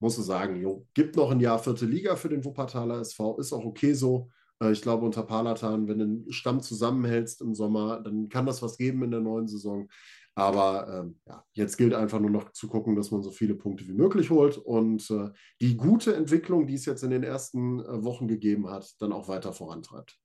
[0.00, 3.52] musst du sagen, jo, gibt noch ein Jahr vierte Liga für den Wuppertaler SV, ist
[3.52, 4.30] auch okay so.
[4.60, 8.62] Äh, ich glaube, unter Palatan, wenn du den Stamm zusammenhältst im Sommer, dann kann das
[8.62, 9.88] was geben in der neuen Saison.
[10.34, 13.86] Aber ähm, ja, jetzt gilt einfach nur noch zu gucken, dass man so viele Punkte
[13.86, 15.30] wie möglich holt und äh,
[15.60, 19.28] die gute Entwicklung, die es jetzt in den ersten äh, Wochen gegeben hat, dann auch
[19.28, 20.18] weiter vorantreibt.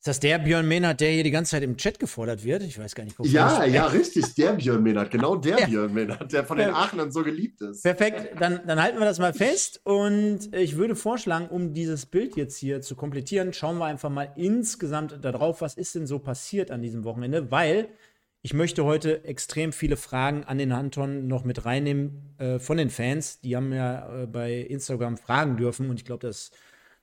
[0.00, 2.62] Ist das der Björn Mehnert, der hier die ganze Zeit im Chat gefordert wird?
[2.62, 3.32] Ich weiß gar nicht, wofür.
[3.32, 5.66] Ja, ja, richtig, der Björn Mehnert, genau der ja.
[5.66, 7.82] Björn Mehnert, der von den Aachenern so geliebt ist.
[7.82, 12.36] Perfekt, dann, dann halten wir das mal fest und ich würde vorschlagen, um dieses Bild
[12.36, 16.70] jetzt hier zu komplettieren, schauen wir einfach mal insgesamt darauf, was ist denn so passiert
[16.70, 17.88] an diesem Wochenende, weil
[18.42, 22.88] ich möchte heute extrem viele Fragen an den Anton noch mit reinnehmen äh, von den
[22.88, 23.40] Fans.
[23.40, 26.52] Die haben ja äh, bei Instagram fragen dürfen und ich glaube, das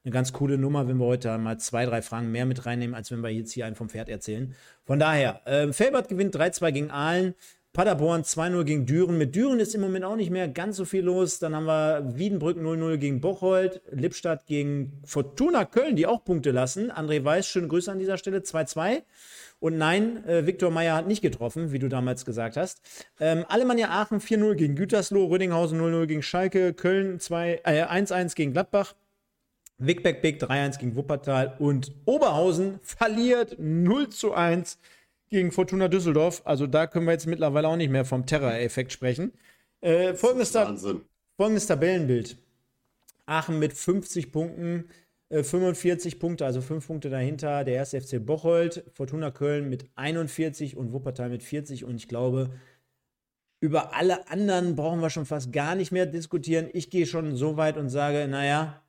[0.05, 3.11] eine ganz coole Nummer, wenn wir heute mal zwei, drei Fragen mehr mit reinnehmen, als
[3.11, 4.53] wenn wir jetzt hier einen vom Pferd erzählen.
[4.83, 7.33] Von daher, äh, Felbert gewinnt 3-2 gegen Aalen.
[7.73, 9.17] Paderborn 2-0 gegen Düren.
[9.17, 11.39] Mit Düren ist im Moment auch nicht mehr ganz so viel los.
[11.39, 16.89] Dann haben wir Wiedenbrück 0-0 gegen Bocholt, Lippstadt gegen Fortuna Köln, die auch Punkte lassen.
[16.89, 19.03] André Weiß, schöne Grüße an dieser Stelle, 2-2.
[19.59, 22.79] Und nein, äh, Viktor Meyer hat nicht getroffen, wie du damals gesagt hast.
[23.19, 28.93] Ähm, Alemannia Aachen 4-0 gegen Gütersloh, Rödinghausen 0-0 gegen Schalke, Köln 1-1 äh, gegen Gladbach.
[29.77, 34.79] Wigback Big 3-1 gegen Wuppertal und Oberhausen verliert 0 zu 1
[35.29, 36.41] gegen Fortuna Düsseldorf.
[36.45, 39.33] Also da können wir jetzt mittlerweile auch nicht mehr vom Terror-Effekt sprechen.
[39.81, 40.75] Äh, folgendes, Ta
[41.35, 42.37] folgendes Tabellenbild.
[43.25, 44.85] Aachen mit 50 Punkten,
[45.29, 47.63] äh, 45 Punkte, also 5 Punkte dahinter.
[47.63, 51.83] Der erste FC Bocholt, Fortuna Köln mit 41 und Wuppertal mit 40.
[51.83, 52.51] Und ich glaube,
[53.59, 56.69] über alle anderen brauchen wir schon fast gar nicht mehr diskutieren.
[56.71, 58.81] Ich gehe schon so weit und sage, naja,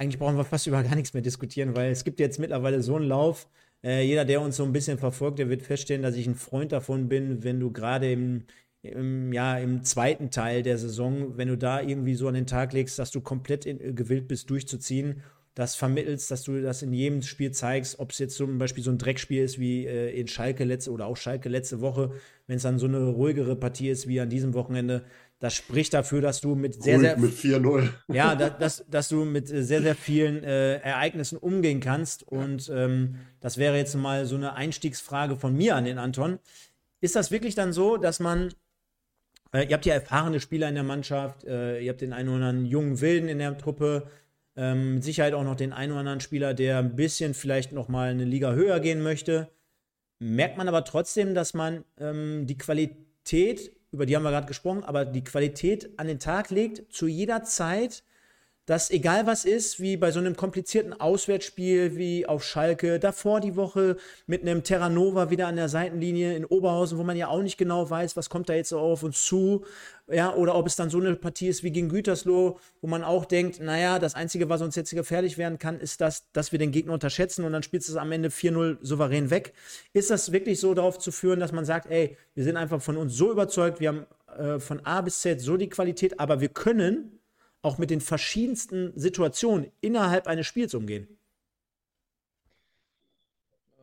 [0.00, 2.96] eigentlich brauchen wir fast über gar nichts mehr diskutieren, weil es gibt jetzt mittlerweile so
[2.96, 3.48] einen Lauf.
[3.84, 6.72] Äh, jeder, der uns so ein bisschen verfolgt, der wird feststellen, dass ich ein Freund
[6.72, 8.44] davon bin, wenn du gerade im,
[8.82, 12.72] im, ja, im zweiten Teil der Saison, wenn du da irgendwie so an den Tag
[12.72, 15.22] legst, dass du komplett in, äh, gewillt bist, durchzuziehen,
[15.54, 18.90] das vermittelst, dass du das in jedem Spiel zeigst, ob es jetzt zum Beispiel so
[18.90, 22.12] ein Dreckspiel ist wie äh, in Schalke letzte oder auch Schalke letzte Woche,
[22.46, 25.04] wenn es dann so eine ruhigere Partie ist wie an diesem Wochenende,
[25.40, 27.16] das spricht dafür, dass du mit sehr, sehr.
[27.16, 27.88] Mit 4-0.
[28.08, 32.22] Ja, da, dass, dass du mit sehr, sehr vielen äh, Ereignissen umgehen kannst.
[32.22, 36.38] Und ähm, das wäre jetzt mal so eine Einstiegsfrage von mir an den Anton.
[37.00, 38.52] Ist das wirklich dann so, dass man.
[39.52, 42.46] Äh, ihr habt ja erfahrene Spieler in der Mannschaft, äh, ihr habt den einen oder
[42.46, 44.08] anderen jungen Wilden in der Truppe,
[44.56, 47.88] ähm, mit Sicherheit auch noch den einen oder anderen Spieler, der ein bisschen vielleicht noch
[47.88, 49.48] mal eine Liga höher gehen möchte.
[50.18, 54.84] Merkt man aber trotzdem, dass man ähm, die Qualität über die haben wir gerade gesprochen,
[54.84, 58.04] aber die Qualität an den Tag legt, zu jeder Zeit,
[58.70, 63.56] dass egal was ist, wie bei so einem komplizierten Auswärtsspiel wie auf Schalke, davor die
[63.56, 63.96] Woche
[64.28, 67.90] mit einem Terranova wieder an der Seitenlinie in Oberhausen, wo man ja auch nicht genau
[67.90, 69.64] weiß, was kommt da jetzt auf uns zu,
[70.06, 73.24] ja, oder ob es dann so eine Partie ist wie gegen Gütersloh, wo man auch
[73.24, 76.70] denkt, naja, das Einzige, was uns jetzt gefährlich werden kann, ist das, dass wir den
[76.70, 79.52] Gegner unterschätzen und dann spielst du es am Ende 4-0 souverän weg.
[79.94, 82.96] Ist das wirklich so darauf zu führen, dass man sagt, ey, wir sind einfach von
[82.96, 84.06] uns so überzeugt, wir haben
[84.38, 87.19] äh, von A bis Z so die Qualität, aber wir können
[87.62, 91.08] auch mit den verschiedensten Situationen innerhalb eines Spiels umgehen?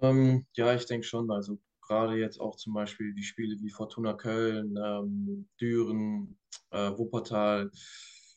[0.02, 1.30] Ähm, ja, ich denke schon.
[1.32, 6.38] Also gerade jetzt auch zum Beispiel die Spiele wie Fortuna Köln, ähm, Düren,
[6.72, 7.72] äh, Wuppertal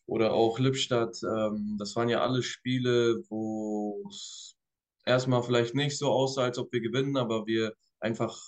[0.07, 1.17] oder auch Lippstadt.
[1.23, 4.57] Ähm, das waren ja alle Spiele, wo es
[5.05, 8.39] erstmal vielleicht nicht so aussah, als ob wir gewinnen, aber wir einfach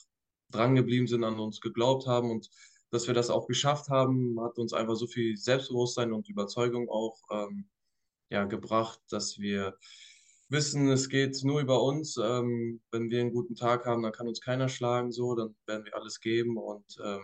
[0.50, 2.48] dran geblieben sind, an uns geglaubt haben und
[2.92, 7.18] dass wir das auch geschafft haben, hat uns einfach so viel Selbstbewusstsein und Überzeugung auch
[7.30, 7.64] ähm,
[8.28, 9.78] ja, gebracht, dass wir
[10.50, 12.18] wissen, es geht nur über uns.
[12.18, 15.86] Ähm, wenn wir einen guten Tag haben, dann kann uns keiner schlagen, so, dann werden
[15.86, 16.58] wir alles geben.
[16.58, 17.22] Und ähm,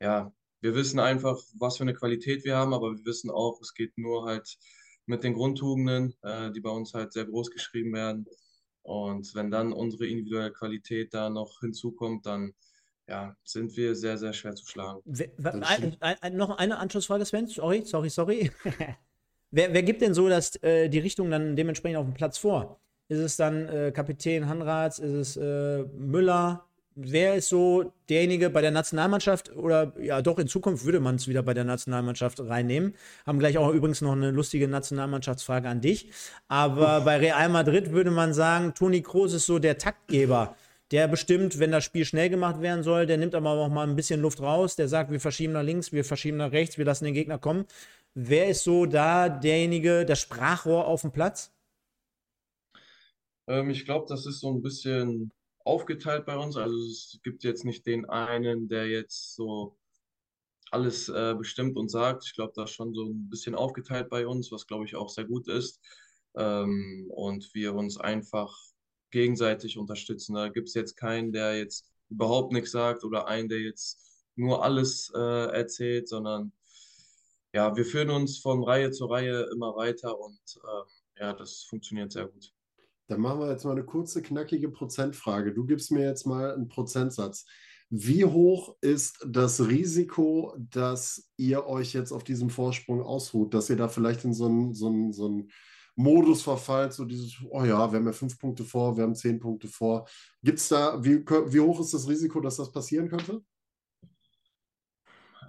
[0.00, 3.74] ja, wir wissen einfach, was für eine Qualität wir haben, aber wir wissen auch, es
[3.74, 4.58] geht nur halt
[5.06, 8.26] mit den Grundtugenden, äh, die bei uns halt sehr groß geschrieben werden.
[8.82, 12.54] Und wenn dann unsere individuelle Qualität da noch hinzukommt, dann
[13.10, 15.02] ja, sind wir sehr, sehr schwer zu schlagen.
[15.42, 17.48] Ein, ein, ein, noch eine Anschlussfrage, Sven.
[17.48, 18.50] Sorry, sorry, sorry.
[19.50, 22.80] wer, wer, gibt denn so das, äh, die Richtung dann dementsprechend auf dem Platz vor?
[23.08, 25.00] Ist es dann äh, Kapitän Hanratz?
[25.00, 26.64] Ist es äh, Müller?
[26.94, 31.26] Wer ist so derjenige bei der Nationalmannschaft oder ja doch in Zukunft würde man es
[31.26, 32.94] wieder bei der Nationalmannschaft reinnehmen?
[33.26, 36.10] Haben gleich auch übrigens noch eine lustige Nationalmannschaftsfrage an dich.
[36.46, 40.54] Aber bei Real Madrid würde man sagen, Toni Kroos ist so der Taktgeber
[40.90, 43.96] der bestimmt, wenn das Spiel schnell gemacht werden soll, der nimmt aber auch mal ein
[43.96, 47.04] bisschen Luft raus, der sagt, wir verschieben nach links, wir verschieben nach rechts, wir lassen
[47.04, 47.66] den Gegner kommen.
[48.14, 51.52] Wer ist so da derjenige, das Sprachrohr auf dem Platz?
[53.46, 55.32] Ähm, ich glaube, das ist so ein bisschen
[55.64, 56.56] aufgeteilt bei uns.
[56.56, 59.76] Also es gibt jetzt nicht den einen, der jetzt so
[60.72, 62.24] alles äh, bestimmt und sagt.
[62.26, 65.08] Ich glaube, das ist schon so ein bisschen aufgeteilt bei uns, was glaube ich auch
[65.08, 65.80] sehr gut ist.
[66.36, 68.56] Ähm, und wir uns einfach
[69.10, 70.34] gegenseitig unterstützen.
[70.34, 74.00] Da gibt es jetzt keinen, der jetzt überhaupt nichts sagt oder einen, der jetzt
[74.36, 75.18] nur alles äh,
[75.52, 76.52] erzählt, sondern
[77.52, 82.12] ja, wir führen uns von Reihe zu Reihe immer weiter und äh, ja, das funktioniert
[82.12, 82.52] sehr gut.
[83.08, 85.52] Dann machen wir jetzt mal eine kurze, knackige Prozentfrage.
[85.52, 87.44] Du gibst mir jetzt mal einen Prozentsatz.
[87.88, 93.76] Wie hoch ist das Risiko, dass ihr euch jetzt auf diesem Vorsprung ausruht, dass ihr
[93.76, 95.50] da vielleicht in so ein, so ein, so ein
[95.96, 99.38] Modus verfallt, so dieses, oh ja, wir haben ja fünf Punkte vor, wir haben zehn
[99.38, 100.08] Punkte vor.
[100.42, 103.42] Gibt es da, wie, wie hoch ist das Risiko, dass das passieren könnte?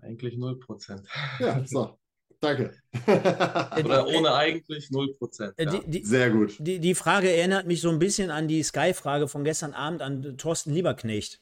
[0.01, 1.07] Eigentlich 0 Prozent.
[1.39, 1.97] Ja, so.
[2.39, 2.75] Danke.
[3.05, 5.53] Oder ohne eigentlich 0 Prozent.
[5.59, 5.79] Ja.
[6.01, 6.55] Sehr gut.
[6.59, 10.37] Die, die Frage erinnert mich so ein bisschen an die Sky-Frage von gestern Abend an
[10.37, 11.39] Thorsten Lieberknecht.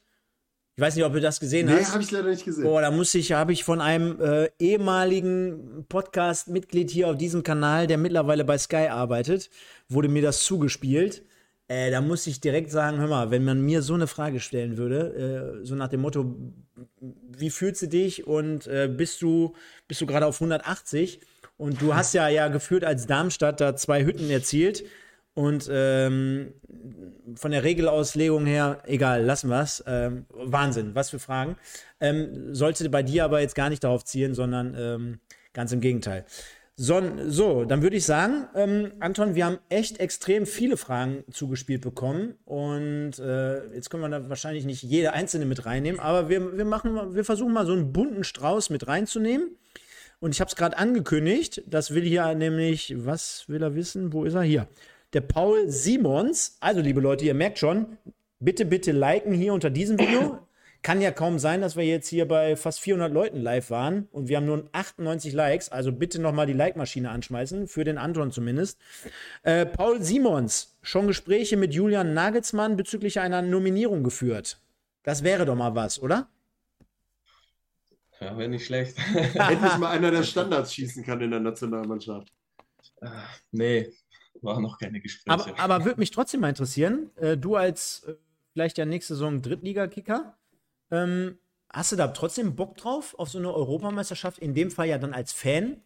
[0.76, 1.88] Ich weiß nicht, ob du das gesehen nee, hast.
[1.88, 2.64] Nee, habe ich leider nicht gesehen.
[2.64, 7.86] Boah, da muss ich, habe ich von einem äh, ehemaligen Podcast-Mitglied hier auf diesem Kanal,
[7.86, 9.50] der mittlerweile bei Sky arbeitet,
[9.88, 11.22] wurde mir das zugespielt.
[11.68, 14.76] Äh, da muss ich direkt sagen, hör mal, wenn man mir so eine Frage stellen
[14.76, 16.34] würde, äh, so nach dem Motto,
[17.00, 19.54] wie fühlst du dich und äh, bist du,
[19.86, 21.20] bist du gerade auf 180?
[21.58, 24.82] Und du hast ja ja geführt als Darmstadt da zwei Hütten erzielt.
[25.40, 26.52] Und ähm,
[27.34, 29.82] von der Regelauslegung her, egal, lassen wir es.
[29.86, 31.56] Ähm, Wahnsinn, was für Fragen.
[31.98, 35.20] Ähm, sollte bei dir aber jetzt gar nicht darauf zielen, sondern ähm,
[35.54, 36.26] ganz im Gegenteil.
[36.76, 41.80] So, so dann würde ich sagen, ähm, Anton, wir haben echt extrem viele Fragen zugespielt
[41.80, 46.58] bekommen und äh, jetzt können wir da wahrscheinlich nicht jede einzelne mit reinnehmen, aber wir,
[46.58, 49.56] wir, machen, wir versuchen mal so einen bunten Strauß mit reinzunehmen.
[50.20, 54.12] Und ich habe es gerade angekündigt, das will hier nämlich, was will er wissen?
[54.12, 54.42] Wo ist er?
[54.42, 54.68] Hier.
[55.12, 56.56] Der Paul Simons.
[56.60, 57.98] Also, liebe Leute, ihr merkt schon,
[58.38, 60.38] bitte, bitte liken hier unter diesem Video.
[60.82, 64.28] Kann ja kaum sein, dass wir jetzt hier bei fast 400 Leuten live waren und
[64.28, 65.68] wir haben nur 98 Likes.
[65.68, 68.78] Also bitte nochmal die Like-Maschine anschmeißen, für den Anton zumindest.
[69.42, 74.58] Äh, Paul Simons, schon Gespräche mit Julian Nagelsmann bezüglich einer Nominierung geführt.
[75.02, 76.30] Das wäre doch mal was, oder?
[78.18, 78.96] Ja, wäre nicht schlecht.
[79.34, 82.32] Endlich mal einer, der Standards schießen kann in der Nationalmannschaft.
[83.02, 83.08] Äh,
[83.50, 83.92] nee,
[84.42, 85.30] war noch keine Gespräche.
[85.30, 88.14] Aber, aber würde mich trotzdem mal interessieren, äh, du als äh,
[88.52, 90.36] vielleicht ja nächste Saison Drittliga-Kicker,
[90.90, 91.38] ähm,
[91.68, 94.38] hast du da trotzdem Bock drauf, auf so eine Europameisterschaft?
[94.38, 95.82] In dem Fall ja dann als Fan.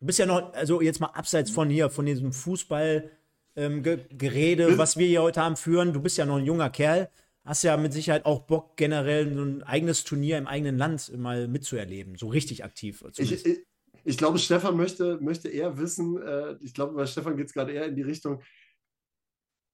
[0.00, 3.10] Du bist ja noch, also jetzt mal abseits von hier, von diesem Fußballgerede,
[3.56, 5.92] ähm, was wir hier heute haben, führen.
[5.92, 7.10] Du bist ja noch ein junger Kerl.
[7.44, 11.48] Hast ja mit Sicherheit auch Bock, generell so ein eigenes Turnier im eigenen Land mal
[11.48, 12.16] mitzuerleben.
[12.16, 13.02] So richtig aktiv.
[13.16, 13.66] Ich, ich,
[14.08, 17.72] ich, glaube, Stefan möchte, möchte eher wissen, äh, ich glaube, bei Stefan geht es gerade
[17.72, 18.42] eher in die Richtung,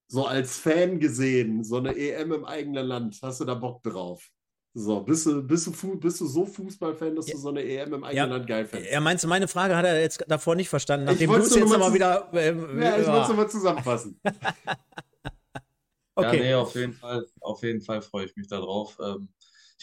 [0.08, 4.30] so als Fan gesehen, so eine EM im eigenen Land, hast du da Bock drauf?
[4.76, 7.34] So, bist du, bist du, bist du so Fußballfan, dass ja.
[7.34, 8.36] du so eine EM im eigenen ja.
[8.36, 8.90] Land geil fändest?
[8.90, 11.94] Er meinte, meine Frage hat er jetzt davor nicht verstanden, nachdem du es jetzt nochmal
[11.94, 12.28] wieder.
[12.32, 14.20] Äh, ja, ich wollte es nochmal zusammenfassen.
[16.16, 16.36] okay.
[16.38, 18.98] Ja, nee, auf jeden Fall, auf jeden Fall freue ich mich darauf.
[19.00, 19.28] Ähm,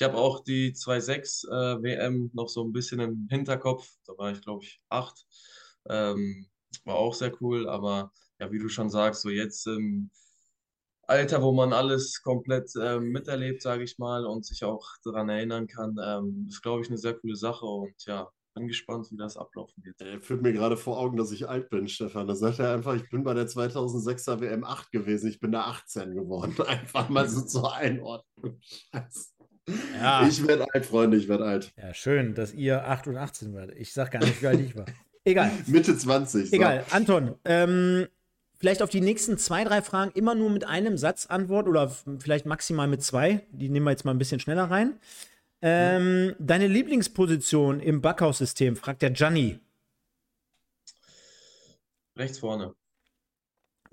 [0.01, 3.87] ich habe auch die 2.6 äh, WM noch so ein bisschen im Hinterkopf.
[4.07, 5.27] Da war ich, glaube ich, acht.
[5.87, 6.47] Ähm,
[6.85, 10.09] war auch sehr cool, aber ja, wie du schon sagst, so jetzt im
[11.03, 15.67] Alter, wo man alles komplett ähm, miterlebt, sage ich mal, und sich auch daran erinnern
[15.67, 19.37] kann, ähm, ist, glaube ich, eine sehr coole Sache und ja, bin gespannt, wie das
[19.37, 20.01] ablaufen wird.
[20.01, 22.25] Er führt mir gerade vor Augen, dass ich alt bin, Stefan.
[22.25, 25.65] Da sagt er einfach, ich bin bei der 2006er WM 8 gewesen, ich bin da
[25.65, 26.55] 18 geworden.
[26.65, 28.59] Einfach mal so zur Einordnung.
[28.61, 29.40] Scheiße.
[29.99, 30.27] Ja.
[30.27, 31.73] Ich werde alt, Freunde, ich werde alt.
[31.77, 33.77] Ja, schön, dass ihr 8 und 18 werdet.
[33.77, 34.85] Ich sag gar nicht, wie alt ich war.
[35.23, 35.51] Egal.
[35.67, 36.49] Mitte 20.
[36.49, 36.55] So.
[36.55, 36.85] Egal.
[36.91, 38.07] Anton, ähm,
[38.57, 42.45] vielleicht auf die nächsten zwei, drei Fragen immer nur mit einem Satz Antwort oder vielleicht
[42.45, 43.45] maximal mit zwei.
[43.51, 44.99] Die nehmen wir jetzt mal ein bisschen schneller rein.
[45.61, 46.35] Ähm, mhm.
[46.39, 49.59] Deine Lieblingsposition im Backhaus-System, fragt der Gianni.
[52.17, 52.73] Rechts vorne.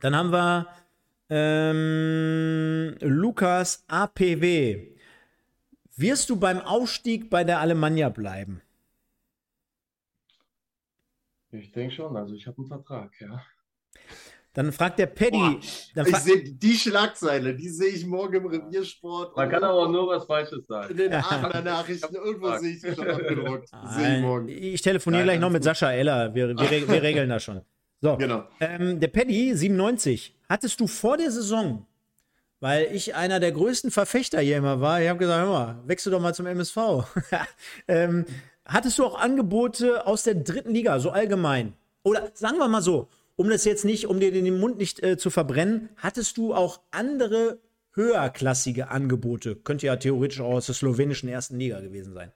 [0.01, 0.67] Dann haben wir
[1.31, 4.98] ähm, Lukas APW.
[5.99, 8.63] Wirst du beim Aufstieg bei der Alemannia bleiben?
[11.51, 13.43] Ich denke schon, also ich habe einen Vertrag, ja.
[14.53, 15.59] Dann fragt der Paddy.
[15.61, 19.37] ich sehe die Schlagzeile, die sehe ich morgen im Reviersport.
[19.37, 20.93] Man kann aber nur was Falsches sagen.
[20.93, 23.69] In den Aachener Nachrichten, irgendwo sehe ich schon abgedruckt.
[24.49, 24.75] Ich.
[24.75, 26.33] Ich telefoniere gleich noch mit Sascha Eller.
[26.33, 27.61] Wir, wir, wir regeln das schon.
[28.01, 28.17] So.
[28.17, 28.45] Genau.
[28.61, 30.37] Ähm, der Paddy, 97.
[30.49, 31.87] Hattest du vor der Saison,
[32.61, 36.11] weil ich einer der größten Verfechter hier immer war, ich habe gesagt, hör mal, wechsel
[36.11, 36.77] doch mal zum MSV.
[37.89, 38.25] ähm,
[38.65, 41.75] hattest du auch Angebote aus der dritten Liga, so allgemein?
[42.03, 45.17] Oder sagen wir mal so, um das jetzt nicht, um dir den Mund nicht äh,
[45.17, 47.61] zu verbrennen, hattest du auch andere
[47.93, 49.57] höherklassige Angebote?
[49.57, 52.33] Könnte ja theoretisch auch aus der slowenischen ersten Liga gewesen sein.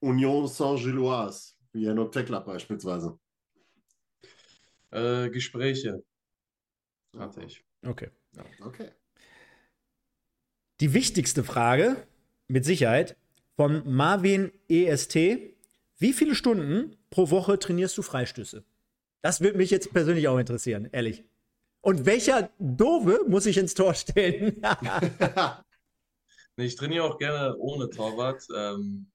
[0.00, 3.18] Union Saint-Gilloise, wie Jano Tekla beispielsweise.
[4.90, 6.02] Äh, Gespräche
[7.18, 7.62] hatte ich.
[7.84, 8.10] Okay.
[8.32, 8.90] Ja, okay.
[10.80, 11.96] Die wichtigste Frage,
[12.46, 13.16] mit Sicherheit,
[13.56, 15.16] von Marvin EST.
[15.98, 18.62] Wie viele Stunden pro Woche trainierst du Freistöße?
[19.20, 21.24] Das würde mich jetzt persönlich auch interessieren, ehrlich.
[21.80, 24.62] Und welcher Dove muss ich ins Tor stellen?
[26.56, 28.46] ich trainiere auch gerne ohne Torwart.
[28.56, 29.10] Ähm,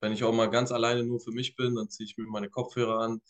[0.00, 2.50] wenn ich auch mal ganz alleine nur für mich bin, dann ziehe ich mir meine
[2.50, 3.22] Kopfhörer an,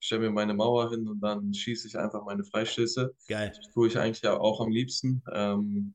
[0.00, 3.14] stelle mir meine Mauer hin und dann schieße ich einfach meine Freistöße.
[3.28, 3.52] Geil.
[3.54, 5.22] Das tue ich eigentlich ja auch am liebsten.
[5.30, 5.94] Ähm,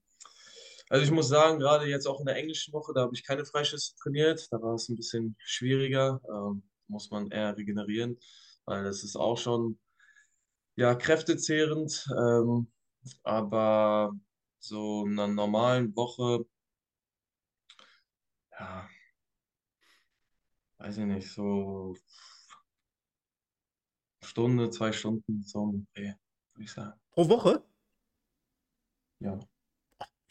[0.94, 3.46] also ich muss sagen, gerade jetzt auch in der englischen Woche, da habe ich keine
[3.46, 4.48] Freischüsse trainiert.
[4.52, 6.22] Da war es ein bisschen schwieriger.
[6.30, 8.20] Ähm, muss man eher regenerieren
[8.66, 9.80] weil das ist auch schon
[10.76, 12.08] ja, kräftezehrend.
[12.16, 12.72] Ähm,
[13.24, 14.14] aber
[14.60, 16.46] so in einer normalen Woche,
[18.52, 18.88] ja,
[20.78, 21.96] weiß ich nicht, so
[24.22, 26.18] Stunde, zwei Stunden, so würde
[26.60, 27.00] ich sagen.
[27.12, 27.64] Pro Woche?
[29.20, 29.39] Ja.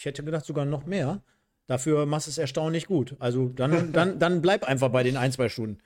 [0.03, 1.23] Ich hätte gedacht, sogar noch mehr.
[1.69, 3.15] Dafür machst du es erstaunlich gut.
[3.21, 5.79] Also dann, dann, dann bleib einfach bei den ein, zwei Stunden.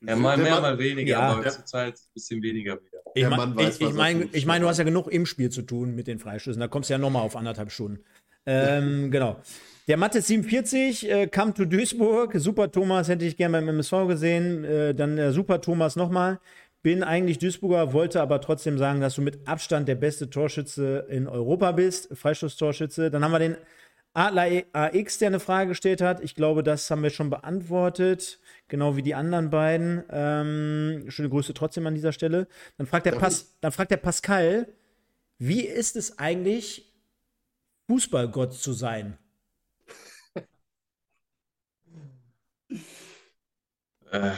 [0.00, 1.20] Ja, mal mehr, Mann, mal weniger, ja.
[1.20, 3.02] aber zur Zeit ein bisschen weniger wieder.
[3.14, 5.94] Ich, mein, ich, ich meine, ich mein, du hast ja genug im Spiel zu tun
[5.94, 6.60] mit den Freischüssen.
[6.60, 8.02] Da kommst du ja nochmal auf anderthalb Stunden.
[8.46, 9.36] Ähm, genau.
[9.86, 12.32] Der Mathe 47 äh, kam zu Duisburg.
[12.36, 14.64] Super Thomas hätte ich gerne beim MSV gesehen.
[14.64, 16.40] Äh, dann der Super Thomas nochmal.
[16.82, 21.26] Bin eigentlich Duisburger, wollte aber trotzdem sagen, dass du mit Abstand der beste Torschütze in
[21.26, 23.10] Europa bist, Freistoßtorschütze.
[23.10, 23.56] Dann haben wir den
[24.14, 26.20] Adler AX, der eine Frage gestellt hat.
[26.22, 30.02] Ich glaube, das haben wir schon beantwortet, genau wie die anderen beiden.
[30.10, 32.48] Ähm, schöne Grüße trotzdem an dieser Stelle.
[32.78, 34.66] Dann fragt der, Pas dann fragt der Pascal,
[35.38, 36.92] wie ist es eigentlich,
[37.86, 39.18] Fußballgott zu sein?
[44.10, 44.32] äh,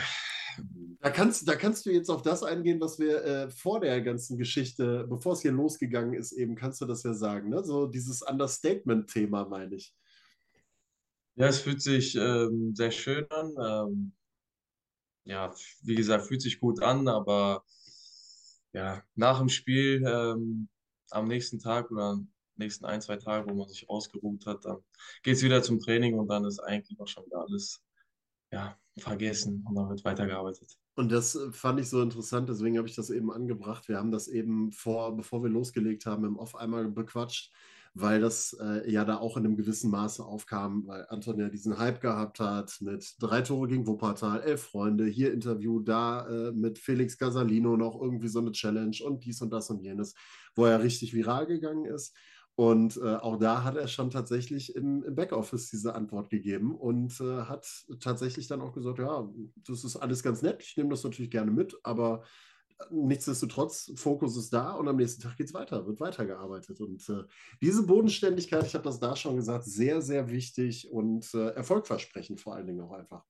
[1.00, 4.36] da kannst, da kannst du jetzt auf das eingehen, was wir äh, vor der ganzen
[4.36, 7.48] Geschichte, bevor es hier losgegangen ist, eben, kannst du das ja sagen.
[7.48, 7.64] Ne?
[7.64, 9.94] So dieses Understatement-Thema, meine ich.
[11.36, 13.54] Ja, es fühlt sich ähm, sehr schön an.
[13.58, 14.12] Ähm,
[15.24, 17.64] ja, wie gesagt, fühlt sich gut an, aber
[18.72, 20.68] ja, nach dem Spiel, ähm,
[21.10, 22.20] am nächsten Tag oder
[22.56, 24.78] nächsten ein, zwei Tagen, wo man sich ausgeruht hat, dann
[25.22, 27.82] geht es wieder zum Training und dann ist eigentlich auch schon wieder alles
[28.52, 30.78] ja, vergessen und dann wird weitergearbeitet.
[31.00, 33.88] Und das äh, fand ich so interessant, deswegen habe ich das eben angebracht.
[33.88, 37.50] Wir haben das eben vor, bevor wir losgelegt haben, im Off einmal bequatscht,
[37.94, 41.78] weil das äh, ja da auch in einem gewissen Maße aufkam, weil Anton ja diesen
[41.78, 46.78] Hype gehabt hat mit drei Tore gegen Wuppertal, elf Freunde, hier Interview, da äh, mit
[46.78, 50.14] Felix Gasalino noch irgendwie so eine Challenge und dies und das und jenes,
[50.54, 52.14] wo er richtig viral gegangen ist.
[52.60, 57.18] Und äh, auch da hat er schon tatsächlich im, im Backoffice diese Antwort gegeben und
[57.18, 57.66] äh, hat
[58.00, 59.26] tatsächlich dann auch gesagt, ja,
[59.66, 62.22] das ist alles ganz nett, ich nehme das natürlich gerne mit, aber
[62.78, 66.82] äh, nichtsdestotrotz, Fokus ist da und am nächsten Tag geht es weiter, wird weitergearbeitet.
[66.82, 67.22] Und äh,
[67.62, 72.56] diese Bodenständigkeit, ich habe das da schon gesagt, sehr, sehr wichtig und äh, erfolgversprechend vor
[72.56, 73.24] allen Dingen auch einfach.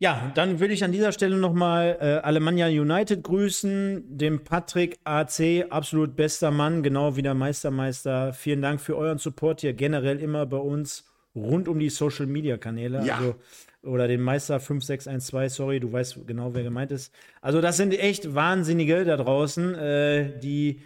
[0.00, 5.66] Ja, dann würde ich an dieser Stelle nochmal äh, Alemannia United grüßen, dem Patrick AC,
[5.70, 8.32] absolut bester Mann, genau wie der Meistermeister.
[8.32, 12.58] Vielen Dank für euren Support hier generell immer bei uns rund um die Social Media
[12.58, 13.04] Kanäle.
[13.04, 13.16] Ja.
[13.16, 13.34] Also,
[13.82, 17.12] oder den Meister 5612, sorry, du weißt genau, wer gemeint ist.
[17.40, 20.80] Also, das sind echt Wahnsinnige da draußen, äh, die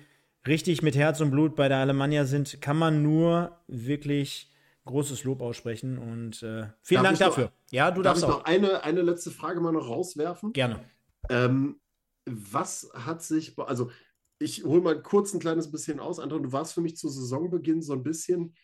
[0.47, 2.63] richtig mit Herz und Blut bei der Alemannia sind.
[2.63, 4.52] Kann man nur wirklich
[4.85, 7.45] großes Lob aussprechen und äh, vielen darf Dank dafür.
[7.45, 8.39] Noch, ja, du darfst darf ich auch.
[8.41, 10.53] noch eine, eine letzte Frage mal noch rauswerfen?
[10.53, 10.85] Gerne.
[11.29, 11.81] Ähm,
[12.27, 13.91] was hat sich, also
[14.39, 17.83] ich hole mal kurz ein kleines bisschen aus, Anton, du warst für mich zu Saisonbeginn
[17.83, 18.55] so ein bisschen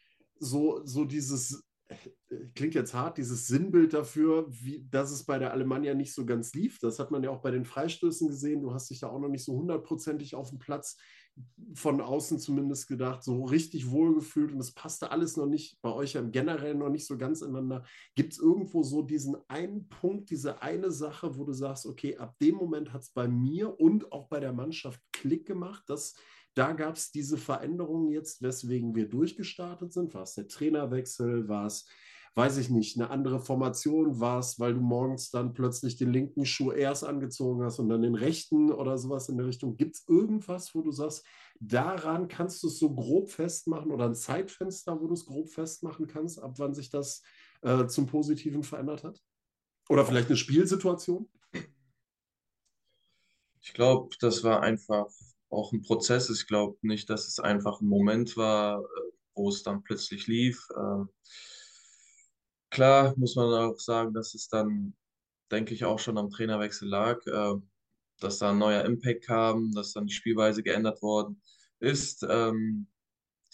[0.41, 1.65] so, so dieses,
[2.55, 6.53] klingt jetzt hart, dieses Sinnbild dafür, wie, dass es bei der Alemannia nicht so ganz
[6.53, 6.79] lief.
[6.81, 8.61] Das hat man ja auch bei den Freistößen gesehen.
[8.61, 10.97] Du hast dich da auch noch nicht so hundertprozentig auf dem Platz
[11.75, 16.15] von außen zumindest gedacht, so richtig wohlgefühlt und es passte alles noch nicht bei euch
[16.15, 17.85] ja generell noch nicht so ganz ineinander.
[18.15, 22.37] Gibt es irgendwo so diesen einen Punkt, diese eine Sache, wo du sagst, okay, ab
[22.41, 26.15] dem Moment hat es bei mir und auch bei der Mannschaft Klick gemacht, dass
[26.55, 30.15] da gab es diese Veränderungen jetzt, weswegen wir durchgestartet sind.
[30.15, 31.49] War es der Trainerwechsel?
[31.49, 31.89] War es
[32.39, 36.71] weiß ich nicht, eine andere Formation warst, weil du morgens dann plötzlich den linken Schuh
[36.71, 39.77] erst angezogen hast und dann den rechten oder sowas in der Richtung.
[39.77, 41.27] Gibt es irgendwas, wo du sagst,
[41.59, 46.07] daran kannst du es so grob festmachen oder ein Zeitfenster, wo du es grob festmachen
[46.07, 47.25] kannst, ab wann sich das
[47.63, 49.21] äh, zum Positiven verändert hat?
[49.89, 51.29] Oder vielleicht eine Spielsituation?
[53.61, 55.09] Ich glaube, das war einfach
[55.51, 56.31] auch ein Prozess.
[56.31, 58.85] Ich glaube nicht, dass es einfach ein Moment war, äh,
[59.35, 60.69] wo es dann plötzlich lief.
[60.77, 61.09] Ähm,
[62.71, 64.95] Klar muss man auch sagen, dass es dann,
[65.51, 67.55] denke ich, auch schon am Trainerwechsel lag, äh,
[68.21, 71.41] dass da ein neuer Impact kam, dass dann die Spielweise geändert worden
[71.81, 72.89] ist, ähm,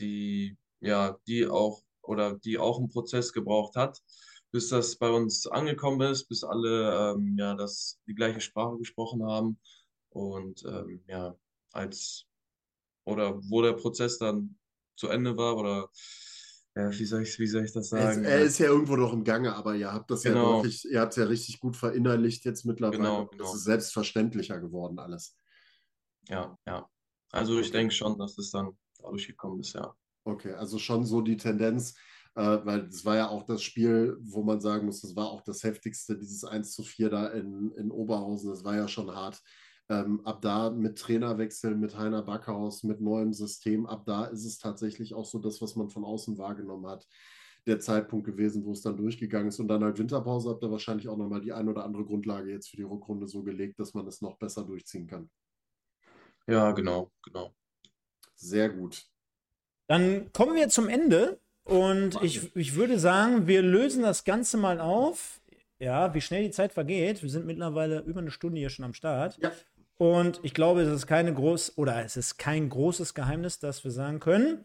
[0.00, 4.02] die ja, die auch oder die auch einen Prozess gebraucht hat,
[4.52, 9.24] bis das bei uns angekommen ist, bis alle ähm, ja das die gleiche Sprache gesprochen
[9.26, 9.58] haben.
[10.10, 11.36] Und ähm, ja
[11.72, 12.26] als
[13.04, 14.58] oder wo der Prozess dann
[14.96, 15.90] zu Ende war oder
[16.76, 18.24] ja, wie soll ich, wie soll ich das sagen?
[18.24, 20.50] Er, er ist ja irgendwo noch im Gange, aber ihr habt das genau.
[20.50, 22.98] ja wirklich, ihr habt es ja richtig gut verinnerlicht jetzt mittlerweile.
[22.98, 23.44] Genau, genau.
[23.44, 25.36] Das ist selbstverständlicher geworden alles.
[26.28, 26.88] Ja, ja.
[27.30, 29.94] Also ich denke schon, dass es dann dadurch gekommen ist, ja.
[30.24, 31.94] Okay, also schon so die Tendenz,
[32.34, 35.42] äh, weil es war ja auch das Spiel, wo man sagen muss, das war auch
[35.42, 39.40] das heftigste, dieses 1 zu 4 da in, in Oberhausen, das war ja schon hart.
[39.90, 44.58] Ähm, ab da mit Trainerwechsel, mit Heiner Backhaus, mit neuem System, ab da ist es
[44.58, 47.06] tatsächlich auch so das, was man von außen wahrgenommen hat,
[47.66, 49.60] der Zeitpunkt gewesen, wo es dann durchgegangen ist.
[49.60, 52.70] Und dann halt Winterpause habt ihr wahrscheinlich auch nochmal die ein oder andere Grundlage jetzt
[52.70, 55.28] für die Rückrunde so gelegt, dass man es noch besser durchziehen kann.
[56.46, 57.54] Ja, genau, genau.
[58.34, 59.04] Sehr gut.
[59.86, 64.80] Dann kommen wir zum Ende und ich, ich würde sagen, wir lösen das Ganze mal
[64.80, 65.40] auf.
[65.78, 67.22] Ja, wie schnell die Zeit vergeht.
[67.22, 69.38] Wir sind mittlerweile über eine Stunde hier schon am Start.
[69.38, 69.52] Ja.
[69.96, 73.90] Und ich glaube, es ist keine groß oder es ist kein großes Geheimnis, dass wir
[73.90, 74.64] sagen können.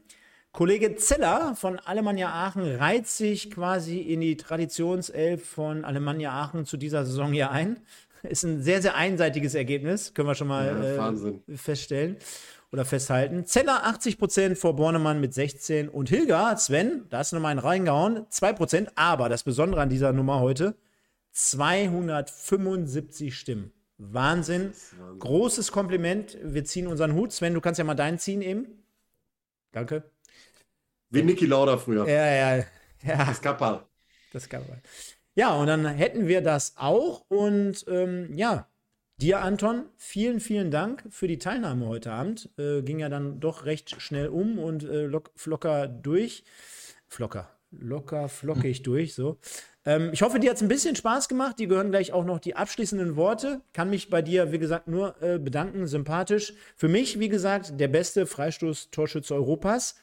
[0.51, 6.75] Kollege Zeller von Alemannia Aachen reiht sich quasi in die Traditionself von Alemannia Aachen zu
[6.75, 7.79] dieser Saison hier ein.
[8.23, 12.17] Ist ein sehr, sehr einseitiges Ergebnis, können wir schon mal ja, äh, feststellen
[12.71, 13.45] oder festhalten.
[13.45, 18.87] Zeller 80% vor Bornemann mit 16 und Hilger, Sven, da du nochmal einen reingehauen, 2%.
[18.95, 20.75] Aber das Besondere an dieser Nummer heute,
[21.31, 23.71] 275 Stimmen.
[23.99, 24.71] Wahnsinn.
[24.97, 25.19] Wahnsinn.
[25.19, 26.37] Großes Kompliment.
[26.41, 27.33] Wir ziehen unseren Hut.
[27.33, 28.65] Sven, du kannst ja mal deinen ziehen eben.
[29.73, 30.09] Danke.
[31.09, 32.07] Wie Niki Lauda früher.
[32.07, 32.57] Ja, ja,
[33.03, 33.25] ja.
[33.25, 33.85] Das Kappal.
[34.31, 34.81] Das Kappal.
[35.35, 37.25] Ja, und dann hätten wir das auch.
[37.27, 38.69] Und ähm, ja,
[39.17, 42.49] dir, Anton, vielen, vielen Dank für die Teilnahme heute Abend.
[42.57, 46.43] Äh, ging ja dann doch recht schnell um und äh, lock, flocker durch.
[47.07, 47.49] Flocker.
[47.71, 49.39] Locker, flockig durch, so.
[49.89, 51.57] Ähm, ich hoffe, dir hat es ein bisschen Spaß gemacht.
[51.57, 53.61] Die gehören gleich auch noch die abschließenden Worte.
[53.73, 55.87] Kann mich bei dir, wie gesagt, nur äh, bedanken.
[55.87, 56.53] Sympathisch.
[56.75, 59.95] Für mich, wie gesagt, der beste Freistoß-Torschütze Europas.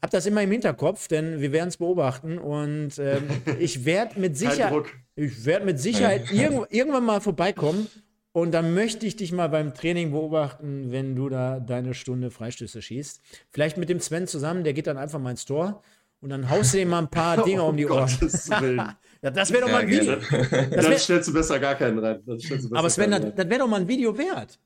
[0.00, 3.28] Hab das immer im Hinterkopf, denn wir werden es beobachten und ähm,
[3.58, 4.84] ich werde mit Sicherheit,
[5.16, 7.88] ich werde mit Sicherheit irg irgendwann mal vorbeikommen
[8.32, 12.82] und dann möchte ich dich mal beim Training beobachten, wenn du da deine Stunde Freistöße
[12.82, 13.22] schießt.
[13.50, 15.82] Vielleicht mit dem Sven zusammen, der geht dann einfach mal ins Tor
[16.20, 18.08] und dann haust du ihm mal ein paar Dinge um die Ohren.
[19.22, 20.16] ja, das wäre doch mal ein Video.
[20.70, 22.22] dann stellst du besser gar keinen rein.
[22.72, 24.58] Aber Sven, das, das wäre doch mal ein Video wert.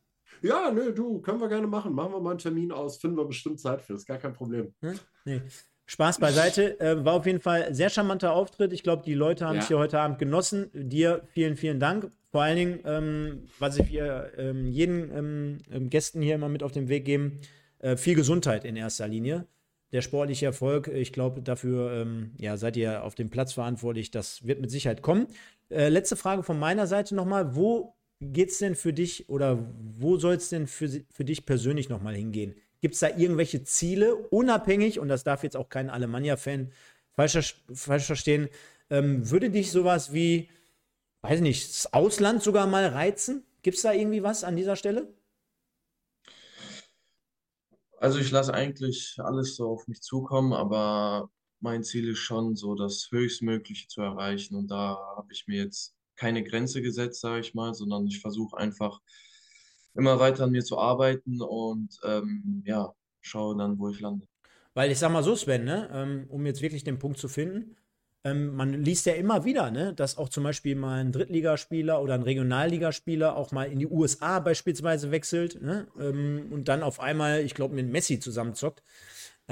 [0.43, 1.93] Ja, nö, du, können wir gerne machen.
[1.93, 4.73] Machen wir mal einen Termin aus, finden wir bestimmt Zeit für, ist gar kein Problem.
[4.81, 4.99] Hm?
[5.25, 5.43] Nee.
[5.87, 6.79] Spaß beiseite.
[6.79, 8.73] Äh, war auf jeden Fall ein sehr charmanter Auftritt.
[8.73, 10.71] Ich glaube, die Leute haben es hier heute Abend genossen.
[10.73, 12.11] Dir vielen, vielen Dank.
[12.31, 16.63] Vor allen Dingen, ähm, was ich hier ähm, jeden ähm, ähm, Gästen hier immer mit
[16.63, 17.41] auf den Weg geben,
[17.81, 19.47] äh, viel Gesundheit in erster Linie
[19.93, 24.11] der sportliche Erfolg, ich glaube, dafür ähm, ja, seid ihr auf dem Platz verantwortlich.
[24.11, 25.27] Das wird mit Sicherheit kommen.
[25.69, 27.57] Äh, letzte Frage von meiner Seite nochmal.
[27.57, 29.59] Wo geht es denn für dich oder
[29.99, 32.55] wo soll es denn für, für dich persönlich nochmal hingehen?
[32.81, 36.73] Gibt es da irgendwelche Ziele, unabhängig, und das darf jetzt auch kein Alemannia-Fan
[37.11, 38.49] falsch, falsch verstehen,
[38.89, 40.49] ähm, würde dich sowas wie,
[41.23, 43.45] weiß nicht, das Ausland sogar mal reizen?
[43.63, 45.09] Gibt es da irgendwie was an dieser Stelle?
[48.01, 51.31] Also ich lasse eigentlich alles so auf mich zukommen, aber
[51.61, 54.55] mein Ziel ist schon so, das Höchstmögliche zu erreichen.
[54.55, 58.57] Und da habe ich mir jetzt keine Grenze gesetzt, sage ich mal, sondern ich versuche
[58.57, 59.01] einfach
[59.95, 64.27] immer weiter an mir zu arbeiten und ähm, ja, schaue dann, wo ich lande.
[64.73, 67.77] Weil ich sag mal so, Sven, ne, ähm, um jetzt wirklich den Punkt zu finden,
[68.25, 72.15] ähm, man liest ja immer wieder, ne, dass auch zum Beispiel mal ein Drittligaspieler oder
[72.15, 77.41] ein Regionalligaspieler auch mal in die USA beispielsweise wechselt ne, ähm, und dann auf einmal,
[77.41, 78.83] ich glaube, mit Messi zusammenzockt.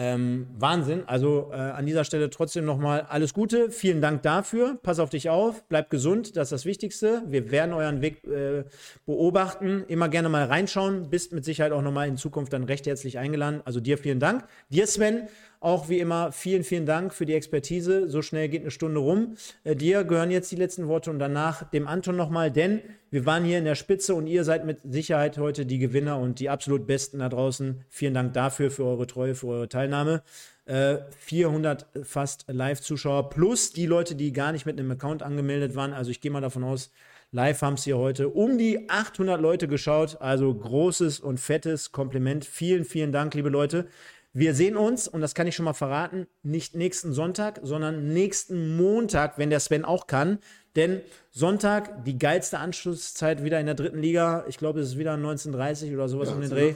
[0.01, 1.03] Ähm, Wahnsinn.
[1.09, 3.73] Also äh, an dieser Stelle trotzdem nochmal alles Gute.
[3.73, 4.79] Vielen Dank dafür.
[4.81, 5.65] Pass auf dich auf.
[5.69, 6.37] Bleib gesund.
[6.37, 7.25] Das ist das Wichtigste.
[7.27, 8.63] Wir werden euren Weg äh,
[9.07, 9.85] beobachten.
[9.89, 11.11] Immer gerne mal reinschauen.
[11.11, 13.61] Bist mit Sicherheit auch nochmal in Zukunft dann recht herzlich eingeladen.
[13.65, 14.45] Also dir vielen Dank.
[14.69, 15.27] Dir, Sven,
[15.59, 18.09] auch wie immer vielen, vielen Dank für die Expertise.
[18.09, 19.35] So schnell geht eine Stunde rum.
[19.65, 23.45] Äh, dir gehören jetzt die letzten Worte und danach dem Anton nochmal, denn wir waren
[23.45, 26.87] hier in der Spitze und ihr seid mit Sicherheit heute die Gewinner und die absolut
[26.87, 27.85] Besten da draußen.
[27.89, 30.23] Vielen Dank dafür, für eure Treue, für eure Teilnahme.
[30.67, 35.95] Äh, 400 fast Live-Zuschauer plus die Leute, die gar nicht mit einem Account angemeldet waren.
[35.95, 36.91] Also ich gehe mal davon aus,
[37.31, 40.21] Live haben es hier heute um die 800 Leute geschaut.
[40.21, 42.45] Also großes und fettes Kompliment.
[42.45, 43.87] Vielen, vielen Dank, liebe Leute.
[44.35, 48.77] Wir sehen uns, und das kann ich schon mal verraten, nicht nächsten Sonntag, sondern nächsten
[48.77, 50.39] Montag, wenn der Sven auch kann.
[50.79, 51.01] Denn
[51.33, 54.45] Sonntag, die geilste Anschlusszeit wieder in der dritten Liga.
[54.47, 56.73] Ich glaube, es ist wieder 1930 oder sowas ja, um den Dreh.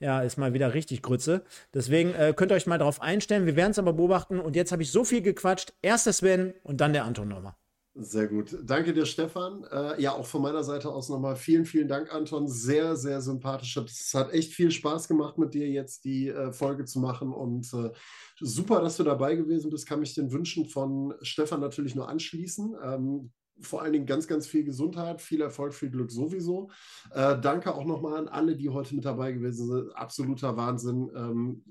[0.00, 1.42] Ja, ist mal wieder richtig Grütze.
[1.72, 3.46] Deswegen äh, könnt ihr euch mal darauf einstellen.
[3.46, 4.40] Wir werden es aber beobachten.
[4.40, 5.72] Und jetzt habe ich so viel gequatscht.
[5.82, 7.54] Erst der Sven und dann der Anton nochmal.
[7.96, 8.58] Sehr gut.
[8.64, 9.62] Danke dir, Stefan.
[9.70, 12.48] Äh, ja, auch von meiner Seite aus nochmal vielen, vielen Dank, Anton.
[12.48, 13.76] Sehr, sehr sympathisch.
[13.76, 17.32] Es hat echt viel Spaß gemacht, mit dir jetzt die äh, Folge zu machen.
[17.32, 17.92] Und äh,
[18.40, 19.86] super, dass du dabei gewesen bist.
[19.86, 22.74] Kann mich den Wünschen von Stefan natürlich nur anschließen.
[22.82, 23.30] Ähm,
[23.60, 26.70] vor allen Dingen ganz, ganz viel Gesundheit, viel Erfolg, viel Glück sowieso.
[27.10, 29.96] Äh, danke auch nochmal an alle, die heute mit dabei gewesen sind.
[29.96, 31.10] Absoluter Wahnsinn.
[31.14, 31.62] Ähm,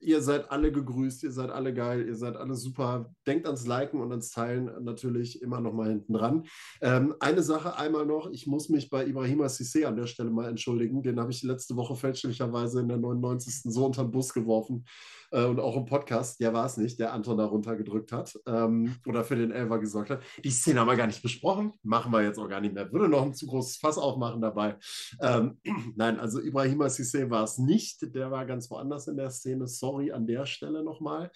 [0.00, 3.12] ihr seid alle gegrüßt, ihr seid alle geil, ihr seid alle super.
[3.26, 6.44] Denkt ans Liken und ans Teilen natürlich immer noch mal hinten dran.
[6.80, 10.48] Ähm, eine Sache einmal noch, ich muss mich bei Ibrahima Sissé an der Stelle mal
[10.48, 11.02] entschuldigen.
[11.02, 13.72] Den habe ich letzte Woche fälschlicherweise in der 99.
[13.72, 14.84] so unter den Bus geworfen
[15.30, 18.96] äh, und auch im Podcast, der war es nicht, der Anton da runtergedrückt hat ähm,
[19.06, 20.22] oder für den Elfer gesorgt hat.
[20.42, 22.90] Die Szene haben wir gar nicht besprochen, machen wir jetzt auch gar nicht mehr.
[22.92, 24.76] Würde noch ein zu großes Fass aufmachen dabei.
[25.20, 25.58] Ähm,
[25.96, 29.66] nein, also Ibrahima Sissé war es nicht, der war ganz woanders in der Szene.
[29.66, 31.30] Sorry an der Stelle nochmal.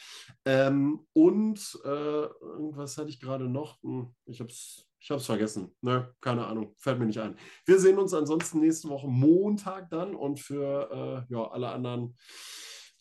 [0.45, 3.83] Ähm, und äh, irgendwas hatte ich gerade noch.
[3.83, 5.71] Hm, ich habe es ich habe es vergessen.
[5.83, 6.73] Ne, keine Ahnung.
[6.79, 7.37] Fällt mir nicht ein.
[7.67, 12.17] Wir sehen uns ansonsten nächste Woche Montag dann und für äh, ja, alle anderen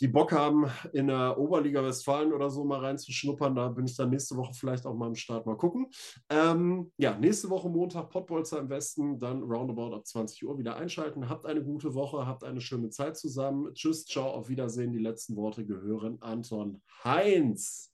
[0.04, 4.10] die Bock haben, in der Oberliga Westfalen oder so mal reinzuschnuppern, da bin ich dann
[4.10, 5.46] nächste Woche vielleicht auch mal am Start.
[5.46, 5.90] Mal gucken.
[6.30, 11.30] Ähm, ja, nächste Woche Montag Pottbolzer im Westen, dann roundabout ab 20 Uhr wieder einschalten.
[11.30, 13.74] Habt eine gute Woche, habt eine schöne Zeit zusammen.
[13.76, 14.92] Tschüss, ciao, auf Wiedersehen.
[14.92, 17.94] Die letzten Worte gehören Anton Heinz.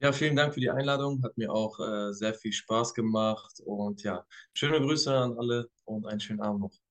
[0.00, 1.22] Ja, vielen Dank für die Einladung.
[1.22, 3.62] Hat mir auch äh, sehr viel Spaß gemacht.
[3.64, 6.85] Und ja, schöne Grüße an alle und einen schönen Abend noch.